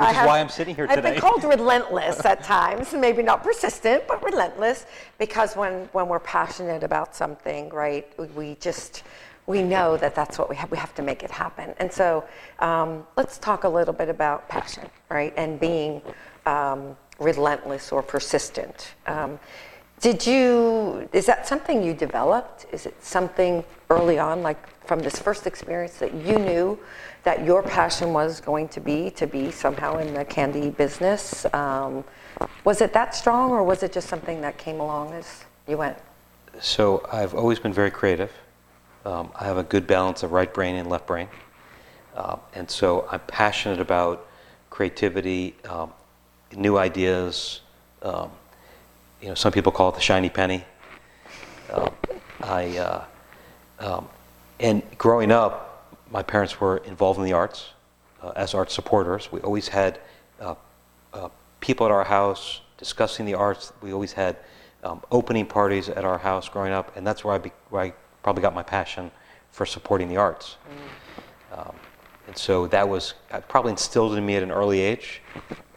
Which 0.00 0.06
I 0.08 0.10
is 0.12 0.16
have- 0.16 0.26
why 0.28 0.40
I'm 0.40 0.48
sitting 0.48 0.74
here 0.74 0.86
I've 0.88 0.96
today. 0.96 1.12
been 1.12 1.20
called 1.20 1.44
relentless 1.44 2.24
at 2.24 2.42
times, 2.56 2.94
maybe 2.94 3.22
not 3.22 3.42
persistent, 3.42 4.04
but 4.08 4.24
relentless, 4.24 4.86
because 5.18 5.54
when, 5.56 5.90
when 5.92 6.08
we're 6.08 6.20
passionate 6.20 6.82
about 6.82 7.14
something, 7.14 7.68
right, 7.68 8.10
we- 8.18 8.26
we 8.28 8.54
just, 8.60 9.02
we 9.46 9.62
know 9.62 9.98
that 9.98 10.14
that's 10.14 10.38
what 10.38 10.48
we 10.48 10.56
have, 10.56 10.70
we 10.70 10.78
have 10.78 10.94
to 10.94 11.02
make 11.02 11.22
it 11.22 11.30
happen. 11.30 11.74
And 11.78 11.92
so 11.92 12.24
um, 12.60 13.06
let's 13.18 13.36
talk 13.36 13.64
a 13.64 13.68
little 13.68 13.92
bit 13.92 14.08
about 14.08 14.48
passion, 14.48 14.88
right, 15.10 15.34
and 15.36 15.60
being 15.60 16.00
um, 16.46 16.96
relentless 17.18 17.92
or 17.92 18.02
persistent. 18.02 18.94
Um, 19.06 19.38
did 20.00 20.26
you, 20.26 21.06
is 21.12 21.26
that 21.26 21.46
something 21.46 21.82
you 21.82 21.92
developed? 21.92 22.64
Is 22.72 22.86
it 22.86 23.04
something 23.04 23.62
early 23.90 24.18
on, 24.18 24.42
like 24.42 24.56
from 24.86 25.00
this 25.00 25.18
first 25.18 25.46
experience, 25.46 25.98
that 25.98 26.14
you 26.14 26.38
knew 26.38 26.78
that 27.22 27.44
your 27.44 27.62
passion 27.62 28.12
was 28.12 28.40
going 28.40 28.68
to 28.68 28.80
be 28.80 29.10
to 29.10 29.26
be 29.26 29.50
somehow 29.50 29.98
in 29.98 30.14
the 30.14 30.24
candy 30.24 30.70
business? 30.70 31.46
Um, 31.52 32.04
was 32.64 32.80
it 32.80 32.92
that 32.92 33.14
strong, 33.14 33.50
or 33.50 33.62
was 33.62 33.82
it 33.82 33.92
just 33.92 34.08
something 34.08 34.40
that 34.40 34.56
came 34.58 34.80
along 34.80 35.12
as 35.12 35.44
you 35.68 35.76
went? 35.76 35.98
So 36.60 37.06
I've 37.12 37.34
always 37.34 37.58
been 37.58 37.72
very 37.72 37.90
creative. 37.90 38.32
Um, 39.04 39.30
I 39.38 39.44
have 39.44 39.56
a 39.56 39.62
good 39.62 39.86
balance 39.86 40.22
of 40.22 40.32
right 40.32 40.52
brain 40.52 40.76
and 40.76 40.88
left 40.88 41.06
brain. 41.06 41.28
Uh, 42.14 42.36
and 42.54 42.70
so 42.70 43.06
I'm 43.10 43.20
passionate 43.20 43.80
about 43.80 44.26
creativity, 44.68 45.54
um, 45.68 45.92
new 46.54 46.76
ideas. 46.76 47.60
Um, 48.02 48.30
you 49.22 49.28
know, 49.28 49.34
some 49.34 49.52
people 49.52 49.72
call 49.72 49.90
it 49.90 49.94
the 49.94 50.00
shiny 50.00 50.28
penny. 50.28 50.64
Um, 51.72 51.90
I, 52.42 52.78
uh, 52.78 53.04
um, 53.78 54.08
and 54.58 54.82
growing 54.98 55.30
up, 55.30 55.69
my 56.10 56.22
parents 56.22 56.60
were 56.60 56.78
involved 56.78 57.18
in 57.18 57.24
the 57.24 57.32
arts 57.32 57.70
uh, 58.22 58.32
as 58.36 58.54
art 58.54 58.70
supporters. 58.70 59.30
We 59.32 59.40
always 59.40 59.68
had 59.68 60.00
uh, 60.40 60.54
uh, 61.12 61.28
people 61.60 61.86
at 61.86 61.92
our 61.92 62.04
house 62.04 62.60
discussing 62.76 63.26
the 63.26 63.34
arts. 63.34 63.72
We 63.80 63.92
always 63.92 64.12
had 64.12 64.36
um, 64.82 65.02
opening 65.10 65.46
parties 65.46 65.88
at 65.88 66.04
our 66.04 66.18
house 66.18 66.48
growing 66.48 66.72
up, 66.72 66.96
and 66.96 67.06
that's 67.06 67.24
where 67.24 67.34
I, 67.34 67.38
be, 67.38 67.52
where 67.68 67.82
I 67.82 67.92
probably 68.22 68.42
got 68.42 68.54
my 68.54 68.62
passion 68.62 69.10
for 69.50 69.66
supporting 69.66 70.08
the 70.08 70.16
arts. 70.16 70.56
Um, 71.52 71.74
and 72.26 72.36
so 72.36 72.66
that 72.68 72.88
was 72.88 73.14
uh, 73.30 73.40
probably 73.40 73.72
instilled 73.72 74.16
in 74.16 74.24
me 74.24 74.36
at 74.36 74.42
an 74.42 74.50
early 74.50 74.80
age, 74.80 75.20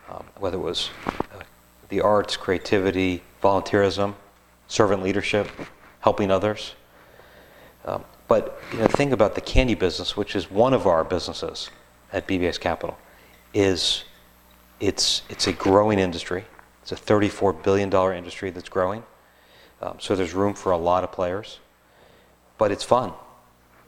um, 0.09 0.23
whether 0.37 0.57
it 0.57 0.61
was 0.61 0.89
uh, 1.33 1.41
the 1.89 2.01
arts, 2.01 2.37
creativity, 2.37 3.23
volunteerism, 3.41 4.13
servant 4.67 5.03
leadership, 5.03 5.47
helping 5.99 6.31
others. 6.31 6.75
Um, 7.85 8.03
but 8.33 8.57
you 8.71 8.79
know, 8.79 8.87
the 8.87 8.97
thing 8.97 9.13
about 9.13 9.35
the 9.35 9.41
candy 9.41 9.75
business, 9.75 10.17
which 10.17 10.35
is 10.35 10.49
one 10.49 10.73
of 10.73 10.87
our 10.87 11.03
businesses 11.03 11.69
at 12.11 12.27
BBX 12.27 12.59
Capital, 12.59 12.97
is 13.53 14.05
it's, 14.79 15.21
it's 15.29 15.45
a 15.45 15.53
growing 15.53 15.99
industry. 15.99 16.43
It's 16.81 16.91
a 16.91 16.95
$34 16.95 17.61
billion 17.61 17.93
industry 18.17 18.49
that's 18.49 18.69
growing. 18.69 19.03
Um, 19.83 19.97
so 19.99 20.15
there's 20.15 20.33
room 20.33 20.55
for 20.55 20.71
a 20.71 20.77
lot 20.77 21.03
of 21.03 21.11
players. 21.11 21.59
But 22.57 22.71
it's 22.71 22.83
fun. 22.83 23.13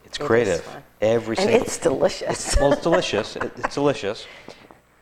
It's 0.04 0.16
It 0.20 0.22
creative. 0.24 0.60
fun. 0.62 0.82
Every 1.00 1.36
And 1.38 1.46
single 1.48 1.62
it's 1.66 1.78
delicious. 1.78 2.56
well, 2.60 2.72
it's 2.72 2.82
delicious. 2.82 3.34
It- 3.34 3.52
It's 3.56 3.74
delicious. 3.74 4.26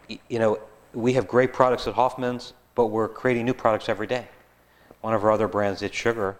Y- 0.09 0.19
You 0.31 0.39
know, 0.39 0.59
we 0.95 1.13
have 1.13 1.29
great 1.29 1.53
products 1.53 1.87
at 1.87 1.93
Hoffman's, 1.93 2.55
but 2.75 2.87
we're 2.87 3.09
creating 3.09 3.45
new 3.45 3.53
products 3.55 3.91
every 3.91 4.07
day. 4.07 4.27
One 5.03 5.13
of 5.13 5.23
our 5.23 5.31
other 5.33 5.49
brands, 5.49 5.83
It's 5.83 5.95
Sugar, 5.95 6.39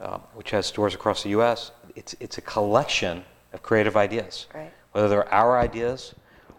um, 0.00 0.22
which 0.34 0.50
has 0.50 0.66
stores 0.66 0.94
across 0.94 1.22
the 1.22 1.30
U.S., 1.30 1.72
it's, 1.96 2.14
it's 2.20 2.38
a 2.38 2.40
collection 2.42 3.24
of 3.52 3.62
creative 3.62 3.96
ideas. 3.96 4.46
Right. 4.54 4.72
Whether 4.92 5.08
they're 5.08 5.32
our 5.32 5.58
ideas 5.58 6.14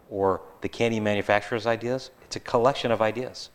or 0.09 0.41
the 0.61 0.69
candy 0.69 0.99
manufacturer's 0.99 1.65
ideas, 1.65 2.11
it's 2.23 2.35
a 2.35 2.39
collection 2.39 2.91
of 2.91 3.01
ideas, 3.01 3.49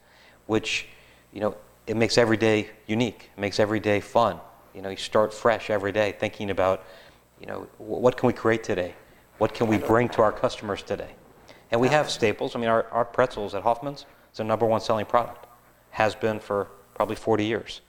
which, 0.46 0.86
you 1.32 1.40
know, 1.40 1.56
it 1.86 1.96
makes 1.96 2.16
every 2.16 2.36
day 2.36 2.70
unique. 2.86 3.30
It 3.36 3.40
makes 3.40 3.60
every 3.60 3.80
day 3.80 4.00
fun. 4.00 4.40
You 4.74 4.82
know, 4.82 4.88
you 4.88 4.96
start 4.96 5.32
fresh 5.32 5.70
every 5.70 5.92
day 5.92 6.14
thinking 6.18 6.50
about, 6.50 6.84
you 7.40 7.46
know, 7.46 7.68
what 7.78 8.16
can 8.16 8.26
we 8.26 8.32
create 8.32 8.64
today? 8.64 8.94
What 9.38 9.52
can 9.52 9.66
we 9.66 9.78
bring 9.78 10.08
to 10.10 10.22
our 10.22 10.32
customers 10.32 10.82
today? 10.82 11.10
And 11.70 11.80
we 11.80 11.88
have 11.88 12.10
staples. 12.10 12.56
I 12.56 12.60
mean, 12.60 12.68
our, 12.68 12.86
our 12.90 13.04
pretzels 13.04 13.54
at 13.54 13.62
Hoffman's 13.62 14.06
is 14.32 14.40
our 14.40 14.46
number 14.46 14.64
one 14.66 14.80
selling 14.80 15.06
product. 15.06 15.46
Has 15.90 16.14
been 16.14 16.40
for 16.40 16.68
probably 16.94 17.16
40 17.16 17.44
years. 17.44 17.80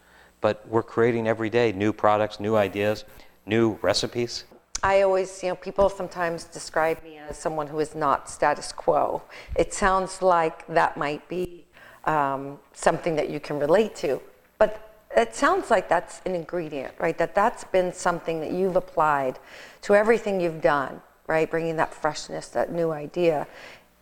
But 0.46 0.64
we're 0.68 0.84
creating 0.84 1.28
every 1.28 1.50
day 1.50 1.72
new 1.72 1.92
products, 1.92 2.40
new 2.40 2.56
ideas, 2.56 3.04
new 3.48 3.80
recipes. 3.82 4.44
I 4.84 5.02
always, 5.02 5.42
you 5.42 5.50
know, 5.50 5.56
people 5.56 5.90
sometimes 5.90 6.44
describe 6.44 7.04
me 7.04 7.18
as 7.18 7.36
someone 7.36 7.66
who 7.66 7.80
is 7.80 7.96
not 7.96 8.30
status 8.30 8.72
quo. 8.72 9.24
It 9.56 9.74
sounds 9.74 10.22
like 10.22 10.68
that 10.68 10.98
might 10.98 11.28
be 11.28 11.66
um, 12.04 12.60
something 12.74 13.16
that 13.16 13.32
you 13.32 13.40
can 13.40 13.58
relate 13.58 13.96
to, 13.96 14.22
but 14.60 15.02
it 15.18 15.34
sounds 15.34 15.72
like 15.72 15.90
that's 15.90 16.22
an 16.28 16.36
ingredient, 16.36 16.94
right? 17.00 17.18
That 17.18 17.34
that's 17.34 17.64
been 17.64 17.92
something 17.92 18.40
that 18.42 18.52
you've 18.52 18.76
applied 18.76 19.40
to 19.82 19.96
everything 19.96 20.40
you've 20.40 20.62
done, 20.62 21.02
right? 21.26 21.50
Bringing 21.50 21.76
that 21.78 21.92
freshness, 21.92 22.50
that 22.50 22.72
new 22.72 22.92
idea. 22.92 23.48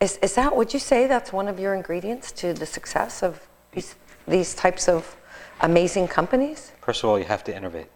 Is, 0.01 0.17
is 0.17 0.35
that, 0.35 0.53
would 0.53 0.73
you 0.73 0.79
say 0.81 1.07
that's 1.07 1.31
one 1.31 1.47
of 1.47 1.57
your 1.57 1.73
ingredients 1.73 2.33
to 2.33 2.53
the 2.53 2.65
success 2.65 3.23
of 3.23 3.47
these, 3.71 3.95
these 4.27 4.53
types 4.53 4.89
of 4.89 5.15
amazing 5.61 6.07
companies? 6.07 6.71
First 6.81 7.03
of 7.03 7.09
all, 7.09 7.17
you 7.17 7.25
have 7.25 7.43
to 7.45 7.55
innovate. 7.55 7.87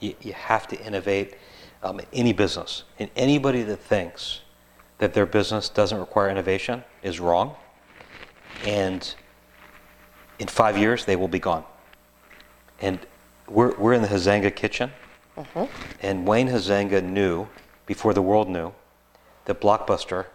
You, 0.00 0.14
you 0.20 0.32
have 0.32 0.66
to 0.68 0.80
innovate 0.84 1.34
um, 1.82 2.00
in 2.00 2.06
any 2.12 2.32
business. 2.32 2.84
And 2.98 3.10
anybody 3.16 3.62
that 3.62 3.78
thinks 3.78 4.40
that 4.98 5.14
their 5.14 5.26
business 5.26 5.68
doesn't 5.68 5.98
require 5.98 6.28
innovation 6.28 6.84
is 7.02 7.20
wrong. 7.20 7.54
And 8.64 9.14
in 10.38 10.48
five 10.48 10.76
years, 10.76 11.04
they 11.04 11.16
will 11.16 11.28
be 11.28 11.38
gone. 11.38 11.64
And 12.80 12.98
we're, 13.48 13.74
we're 13.76 13.92
in 13.92 14.02
the 14.02 14.08
Huizenga 14.08 14.54
kitchen. 14.54 14.92
And 16.02 16.26
Wayne 16.26 16.48
Huizenga 16.48 17.02
knew, 17.02 17.46
before 17.86 18.12
the 18.12 18.22
world 18.22 18.48
knew, 18.48 18.72
that 19.44 19.60
Blockbuster 19.60 20.26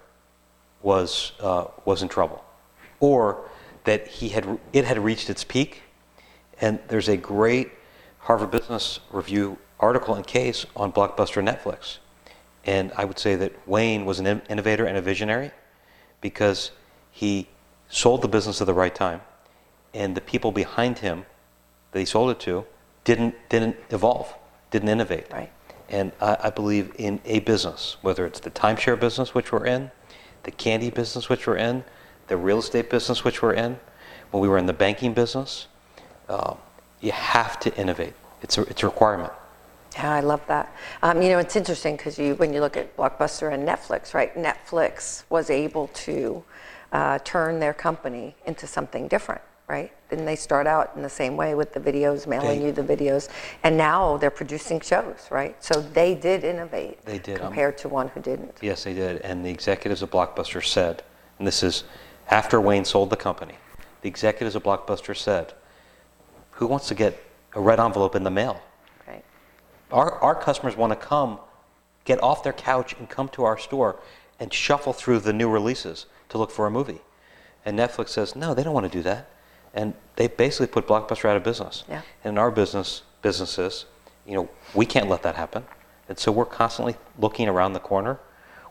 was, 0.82 1.34
uh, 1.39 1.65
was 1.86 2.01
in 2.01 2.10
trouble. 2.10 2.43
Or 3.00 3.50
that 3.84 4.08
he 4.08 4.29
had, 4.29 4.60
it 4.72 4.86
had 4.86 4.98
reached 4.98 5.29
its 5.29 5.43
peak. 5.43 5.84
And 6.62 6.79
there's 6.88 7.10
a 7.10 7.17
great 7.17 7.72
Harvard 8.19 8.51
Business 8.51 9.00
Review 9.12 9.57
article 9.79 10.15
and 10.15 10.25
case 10.25 10.65
on 10.75 10.91
Blockbuster 10.93 11.43
Netflix. 11.43 11.98
And 12.65 12.91
I 12.95 13.05
would 13.05 13.19
say 13.19 13.36
that 13.36 13.67
Wayne 13.67 14.05
was 14.05 14.19
an 14.19 14.27
in- 14.27 14.41
innovator 14.50 14.86
and 14.86 14.98
a 14.98 15.01
visionary 15.01 15.51
because 16.22 16.72
he 17.12 17.50
sold 17.89 18.22
the 18.22 18.27
business 18.27 18.62
at 18.62 18.67
the 18.67 18.74
right 18.74 18.95
time. 18.95 19.22
And 19.93 20.15
the 20.15 20.22
people 20.22 20.51
behind 20.51 21.00
him 21.00 21.25
that 21.91 22.00
he 22.00 22.05
sold 22.05 22.31
it 22.31 22.39
to 22.41 22.65
didn't, 23.03 23.36
didn't 23.50 23.75
evolve, 23.89 24.33
didn't 24.72 24.89
innovate. 24.89 25.31
Right. 25.31 25.51
And 25.89 26.12
I, 26.22 26.38
I 26.43 26.50
believe 26.50 26.93
in 26.98 27.19
a 27.25 27.39
business, 27.39 27.98
whether 28.01 28.25
it's 28.25 28.39
the 28.39 28.50
timeshare 28.50 29.00
business 29.00 29.36
which 29.36 29.51
we're 29.51 29.65
in, 29.65 29.91
the 30.43 30.51
candy 30.51 30.89
business 30.89 31.29
which 31.29 31.45
we're 31.45 31.57
in, 31.57 31.83
the 32.27 32.38
real 32.38 32.60
estate 32.60 32.89
business 32.89 33.24
which 33.24 33.41
we're 33.41 33.53
in, 33.53 33.79
when 34.31 34.41
we 34.41 34.48
were 34.48 34.57
in 34.57 34.65
the 34.65 34.74
banking 34.74 35.13
business, 35.13 35.67
um, 36.30 36.58
you 37.01 37.12
have 37.12 37.60
to 37.62 37.75
innovate. 37.75 38.13
It's 38.42 38.58
a, 38.58 38.62
it's 38.63 38.84
a 38.84 38.86
requirement. 38.88 39.32
Yeah, 39.96 40.12
I 40.12 40.22
love 40.22 40.42
that. 40.48 40.74
Um, 41.03 41.22
you 41.22 41.30
know, 41.30 41.38
it's 41.38 41.56
interesting 41.56 41.96
because 41.98 42.18
you, 42.18 42.36
when 42.36 42.51
you 42.53 42.62
look 42.62 42.77
at 42.77 42.96
Blockbuster 42.98 43.53
and 43.53 43.68
Netflix, 43.68 44.13
right? 44.13 44.34
Netflix 44.36 45.24
was 45.30 45.50
able 45.50 45.88
to 45.89 46.44
uh, 46.92 47.20
turn 47.20 47.60
their 47.60 47.74
company 47.74 48.36
into 48.46 48.65
something 48.65 49.08
different, 49.08 49.42
right? 49.68 49.92
Didn't 50.10 50.25
they 50.25 50.36
start 50.36 50.65
out 50.65 50.92
in 50.96 51.03
the 51.03 51.10
same 51.10 51.38
way 51.38 51.53
with 51.53 51.74
the 51.74 51.80
videos, 51.80 52.25
mailing 52.25 52.60
They- 52.60 52.65
you 52.65 52.72
the 52.72 52.84
videos, 52.84 53.30
and 53.63 53.77
now 53.77 54.18
they're 54.18 54.32
producing 54.32 54.80
shows, 54.80 55.27
right? 55.30 55.62
So 55.63 55.82
they 55.82 56.15
did 56.15 56.44
innovate. 56.44 57.03
They 57.06 57.20
did, 57.20 57.39
um, 57.39 57.48
compared 57.48 57.77
to 57.80 57.89
one 57.89 58.08
who 58.10 58.20
didn't. 58.20 58.58
Yes, 58.62 58.84
they 58.84 58.94
did. 58.94 59.22
And 59.22 59.46
the 59.46 59.51
executives 59.51 60.01
of 60.01 60.10
Blockbuster 60.10 60.63
said, 60.65 61.03
and 61.38 61.48
this 61.48 61.62
is 61.62 61.84
after 62.30 62.60
Wayne 62.60 62.86
sold 62.86 63.10
the 63.12 63.15
company, 63.15 63.56
the 64.01 64.10
executives 64.10 64.56
of 64.56 64.63
Blockbuster 64.63 65.15
said, 65.15 65.53
who 66.55 66.67
wants 66.67 66.88
to 66.88 66.95
get 66.95 67.22
a 67.53 67.62
red 67.62 67.79
envelope 67.79 68.15
in 68.15 68.24
the 68.24 68.31
mail? 68.31 68.62
Right. 69.07 69.24
Our, 69.91 70.13
our 70.19 70.36
customers 70.36 70.75
want 70.75 70.91
to 70.91 70.95
come, 70.95 71.39
get 72.05 72.22
off 72.22 72.43
their 72.43 72.53
couch 72.53 72.95
and 72.98 73.10
come 73.10 73.29
to 73.29 73.43
our 73.43 73.57
store 73.57 74.00
and 74.39 74.53
shuffle 74.53 74.93
through 74.93 75.19
the 75.19 75.33
new 75.33 75.50
releases 75.50 76.05
to 76.29 76.38
look 76.38 76.51
for 76.51 76.65
a 76.65 76.72
movie. 76.72 77.01
And 77.65 77.77
Netflix 77.77 78.10
says, 78.10 78.36
no, 78.36 78.53
they 78.53 78.63
don't 78.63 78.74
want 78.74 78.91
to 78.91 78.98
do 78.98 79.03
that. 79.03 79.29
And 79.74 79.93
they 80.15 80.27
basically 80.27 80.67
put 80.67 80.88
Blockbuster 80.88 81.29
out 81.29 81.38
of 81.38 81.43
business. 81.43 81.83
Yeah. 81.89 82.01
And 82.24 82.33
in 82.33 82.38
our 82.38 82.51
business, 82.51 83.03
businesses, 83.22 83.86
you 84.25 84.36
know, 84.36 84.50
we 84.74 84.86
can't 84.86 85.10
let 85.10 85.24
that 85.24 85.36
happen. 85.36 85.65
And 86.10 86.19
so 86.19 86.31
we're 86.31 86.45
constantly 86.45 86.95
looking 87.17 87.48
around 87.48 87.74
the 87.74 87.79
corner. 87.79 88.19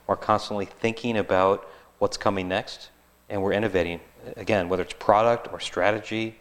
We're 0.07 0.15
constantly 0.15 0.65
thinking 0.65 1.17
about 1.17 1.67
what's 1.99 2.17
coming 2.17 2.47
next. 2.47 2.89
And 3.29 3.41
we're 3.41 3.53
innovating. 3.53 3.99
Again, 4.37 4.69
whether 4.69 4.83
it's 4.83 4.93
product 4.93 5.51
or 5.51 5.59
strategy 5.59 6.39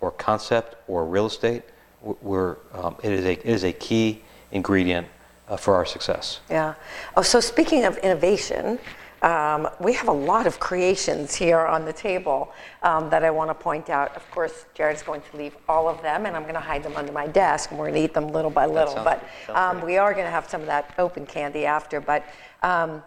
or 0.00 0.10
concept 0.12 0.76
or 0.88 1.04
real 1.06 1.26
estate, 1.26 1.62
we're, 2.02 2.56
um, 2.72 2.96
it, 3.02 3.12
is 3.12 3.24
a, 3.24 3.32
it 3.32 3.44
is 3.44 3.64
a 3.64 3.72
key 3.72 4.22
ingredient 4.52 5.06
uh, 5.48 5.56
for 5.56 5.74
our 5.74 5.84
success. 5.84 6.40
Yeah. 6.48 6.74
Oh, 7.16 7.22
so 7.22 7.40
speaking 7.40 7.84
of 7.84 7.98
innovation, 7.98 8.78
um, 9.22 9.68
we 9.80 9.92
have 9.92 10.08
a 10.08 10.12
lot 10.12 10.46
of 10.46 10.58
creations 10.58 11.34
here 11.34 11.58
on 11.60 11.84
the 11.84 11.92
table 11.92 12.52
um, 12.82 13.10
that 13.10 13.22
I 13.22 13.30
want 13.30 13.50
to 13.50 13.54
point 13.54 13.90
out. 13.90 14.16
Of 14.16 14.28
course, 14.30 14.64
Jarett's 14.74 15.02
going 15.02 15.20
to 15.30 15.36
leave 15.36 15.54
all 15.68 15.88
of 15.88 16.00
them, 16.00 16.24
and 16.24 16.34
I'm 16.34 16.42
going 16.42 16.54
to 16.54 16.60
hide 16.60 16.82
them 16.82 16.96
under 16.96 17.12
my 17.12 17.26
desk, 17.26 17.70
and 17.70 17.78
we're 17.78 17.90
going 17.90 18.00
to 18.00 18.04
eat 18.04 18.14
them 18.14 18.28
little 18.28 18.50
by 18.50 18.64
little. 18.64 18.94
sounds- 18.94 19.20
but 19.46 19.54
um, 19.54 19.82
we 19.82 19.98
are 19.98 20.14
going 20.14 20.24
to 20.24 20.30
have 20.30 20.48
some 20.48 20.62
of 20.62 20.66
that 20.68 20.94
open 20.98 21.26
candy 21.26 21.66
after. 21.66 22.00
But 22.00 22.24
um, 22.62 23.02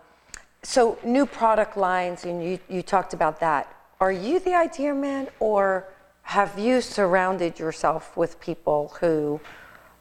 so 0.61 0.99
new 1.03 1.25
product 1.25 1.77
lines, 1.77 2.25
and 2.25 2.43
you, 2.43 2.59
you 2.69 2.83
talked 2.83 3.15
about 3.15 3.39
that. 3.39 3.75
Are 3.99 4.11
you 4.11 4.39
the 4.39 4.53
idea 4.53 4.93
man, 4.93 5.29
or 5.39 5.87
have 6.23 6.57
you 6.57 6.81
surrounded 6.81 7.59
yourself 7.59 8.17
with 8.17 8.39
people 8.39 8.95
who 8.99 9.39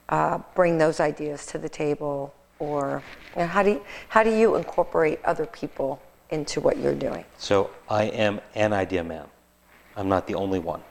uh, 0.09 0.39
bring 0.55 0.77
those 0.77 0.99
ideas 0.99 1.45
to 1.47 1.57
the 1.57 1.69
table, 1.69 2.33
or 2.59 3.03
you 3.35 3.41
know, 3.41 3.47
how 3.47 3.61
do 3.61 3.71
you, 3.71 3.81
how 4.09 4.23
do 4.23 4.35
you 4.35 4.55
incorporate 4.55 5.19
other 5.25 5.45
people 5.45 6.01
into 6.29 6.59
what 6.59 6.77
you're 6.77 6.95
doing? 6.95 7.23
So 7.37 7.69
I 7.89 8.05
am 8.05 8.41
an 8.55 8.73
idea 8.73 9.03
man. 9.03 9.25
I'm 9.95 10.09
not 10.09 10.25
the 10.25 10.35
only 10.35 10.59
one. 10.59 10.81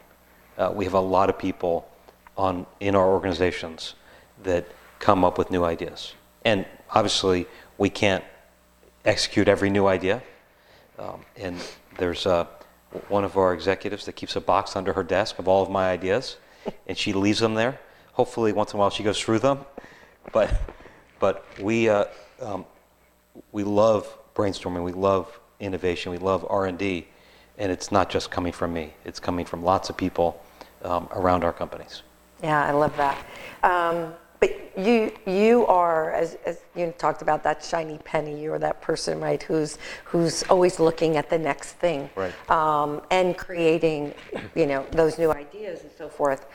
Uh, 0.57 0.71
we 0.75 0.85
have 0.85 0.95
a 0.95 1.01
lot 1.01 1.29
of 1.29 1.39
people 1.39 1.89
on 2.37 2.67
in 2.81 2.95
our 2.95 3.11
organizations 3.11 3.95
that 4.45 4.67
come 4.99 5.25
up 5.25 5.39
with 5.39 5.51
new 5.51 5.65
ideas, 5.65 6.15
and 6.45 6.65
obviously 6.91 7.47
we 7.79 7.91
can't 7.91 8.25
execute 9.05 9.49
every 9.49 9.71
new 9.71 9.87
idea. 9.87 10.23
Um, 10.99 11.25
and 11.37 11.57
there's 11.99 12.27
uh, 12.27 12.47
one 13.09 13.25
of 13.25 13.37
our 13.37 13.55
executives 13.55 14.05
that 14.07 14.13
keeps 14.13 14.37
a 14.37 14.41
box 14.41 14.77
under 14.77 14.93
her 14.93 15.03
desk 15.03 15.39
of 15.39 15.49
all 15.49 15.63
of 15.63 15.71
my 15.71 15.91
ideas, 15.91 16.37
and 16.87 16.97
she 16.97 17.13
leaves 17.13 17.41
them 17.41 17.55
there. 17.55 17.81
Hopefully, 18.13 18.53
once 18.53 18.73
in 18.73 18.79
a 18.79 18.81
while, 18.81 18.91
she 18.91 19.03
goes 19.03 19.21
through 19.21 19.39
them. 19.39 19.61
But 20.33 20.55
but 21.19 21.45
we 21.61 21.89
uh, 21.89 22.05
um, 22.41 22.67
we 23.53 23.65
love 23.65 24.19
brainstorming. 24.35 24.85
We 24.85 24.93
love 24.93 25.39
innovation. 25.61 26.13
We 26.13 26.19
love 26.19 26.47
R 26.49 26.67
and 26.67 26.79
D, 26.79 27.07
and 27.59 27.73
it's 27.73 27.91
not 27.91 28.11
just 28.11 28.31
coming 28.31 28.53
from 28.53 28.73
me. 28.73 28.93
It's 29.05 29.21
coming 29.21 29.45
from 29.45 29.65
lots 29.65 29.91
of 29.91 29.97
people 29.97 30.43
um, 30.83 31.09
around 31.13 31.45
our 31.45 31.53
companies. 31.53 32.03
Yeah, 32.43 32.65
I 32.65 32.73
love 32.73 32.97
that. 32.97 33.19
Um, 33.63 34.15
but 34.43 34.77
you 34.77 35.13
you 35.25 35.65
are 35.67 36.11
as, 36.11 36.37
as 36.45 36.59
you 36.75 36.93
talked 36.99 37.23
about 37.23 37.45
that 37.45 37.63
shiny 37.63 37.99
penny. 37.99 38.43
You're 38.43 38.59
that 38.59 38.83
person, 38.83 39.21
right? 39.21 39.41
Who's 39.41 39.79
who's 40.05 40.43
always 40.51 40.81
looking 40.81 41.17
at 41.17 41.31
the 41.31 41.39
next 41.39 41.75
thing, 41.75 42.11
Right. 42.17 42.35
Um, 42.51 43.03
and 43.13 43.39
creating, 43.39 44.15
you 44.57 44.67
know, 44.67 44.85
those 44.91 45.17
new 45.17 45.31
ideas 45.31 45.83
and 45.83 45.91
so 45.97 46.09
forth. 46.09 46.47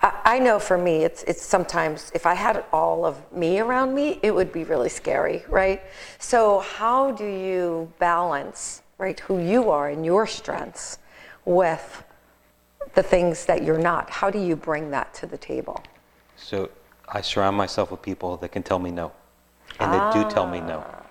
I, 0.00 0.12
I 0.24 0.38
know 0.38 0.60
for 0.60 0.78
me, 0.78 1.02
it's 1.02 1.24
it's 1.24 1.42
sometimes 1.42 2.12
if 2.14 2.24
I 2.24 2.34
had 2.34 2.64
all 2.72 3.04
of 3.04 3.16
me 3.32 3.58
around 3.58 3.92
me, 3.92 4.20
it 4.22 4.32
would 4.32 4.52
be 4.52 4.62
really 4.62 4.90
scary, 4.90 5.44
right? 5.48 5.82
So 6.20 6.60
how 6.60 7.10
do 7.10 7.26
you 7.26 7.92
balance, 7.98 8.82
right, 8.98 9.18
who 9.18 9.40
you 9.40 9.70
are 9.70 9.88
and 9.88 10.06
your 10.06 10.28
strengths 10.28 10.98
with 11.44 12.04
the 12.94 13.02
things 13.02 13.44
that 13.46 13.64
you're 13.64 13.84
not? 13.92 14.08
How 14.08 14.30
do 14.30 14.38
you 14.38 14.54
bring 14.54 14.92
that 14.92 15.12
to 15.14 15.26
the 15.26 15.38
table? 15.38 15.82
So 16.36 16.70
I 17.08 17.20
surround 17.20 17.56
myself 17.56 17.90
with 17.90 18.02
people 18.02 18.36
that 18.38 18.50
can 18.52 18.62
tell 18.62 18.78
me 18.78 18.90
no, 18.90 19.12
and 19.80 19.92
they 19.92 20.00
do 20.12 20.28
tell 20.30 20.46
me 20.46 20.60
no. 20.60 20.84
Ah, 20.86 21.02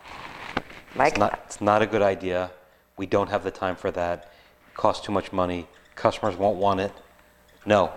like 0.96 1.14
It's 1.14 1.20
not, 1.20 1.40
it's 1.46 1.62
not 1.62 1.82
a 1.82 1.86
good 1.88 2.02
idea. 2.02 2.52
We 2.98 3.06
don't 3.06 3.30
have 3.30 3.44
the 3.44 3.52
time 3.52 3.76
for 3.76 3.92
that. 3.92 4.32
It 4.68 4.76
costs 4.76 5.06
too 5.06 5.12
much 5.12 5.32
money. 5.32 5.68
Customers 5.96 6.36
won't 6.36 6.58
want 6.58 6.80
it. 6.80 6.92
No, 7.66 7.92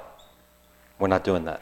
we're 0.98 1.08
not 1.08 1.24
doing 1.24 1.44
that. 1.44 1.60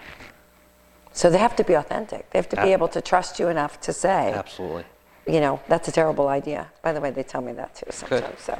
so 1.13 1.31
they 1.31 1.39
have 1.39 1.57
to 1.57 1.65
be 1.65 1.75
authentic. 1.75 2.31
They 2.31 2.39
have 2.39 2.49
to 2.51 2.57
be 2.57 2.73
able 2.73 2.89
to 2.89 3.01
trust 3.01 3.39
you 3.39 3.49
enough 3.49 3.81
to 3.83 3.93
say, 3.93 4.33
Absolutely. 4.35 4.85
You 5.27 5.41
know, 5.41 5.61
that's 5.69 5.89
a 5.89 5.93
terrible 5.93 6.29
idea. 6.29 6.71
By 6.83 6.93
the 6.93 7.01
way, 7.01 7.11
they 7.11 7.23
tell 7.23 7.41
me 7.41 7.53
that 7.53 7.75
too 7.75 7.87
sometimes. 7.91 8.41
So 8.41 8.53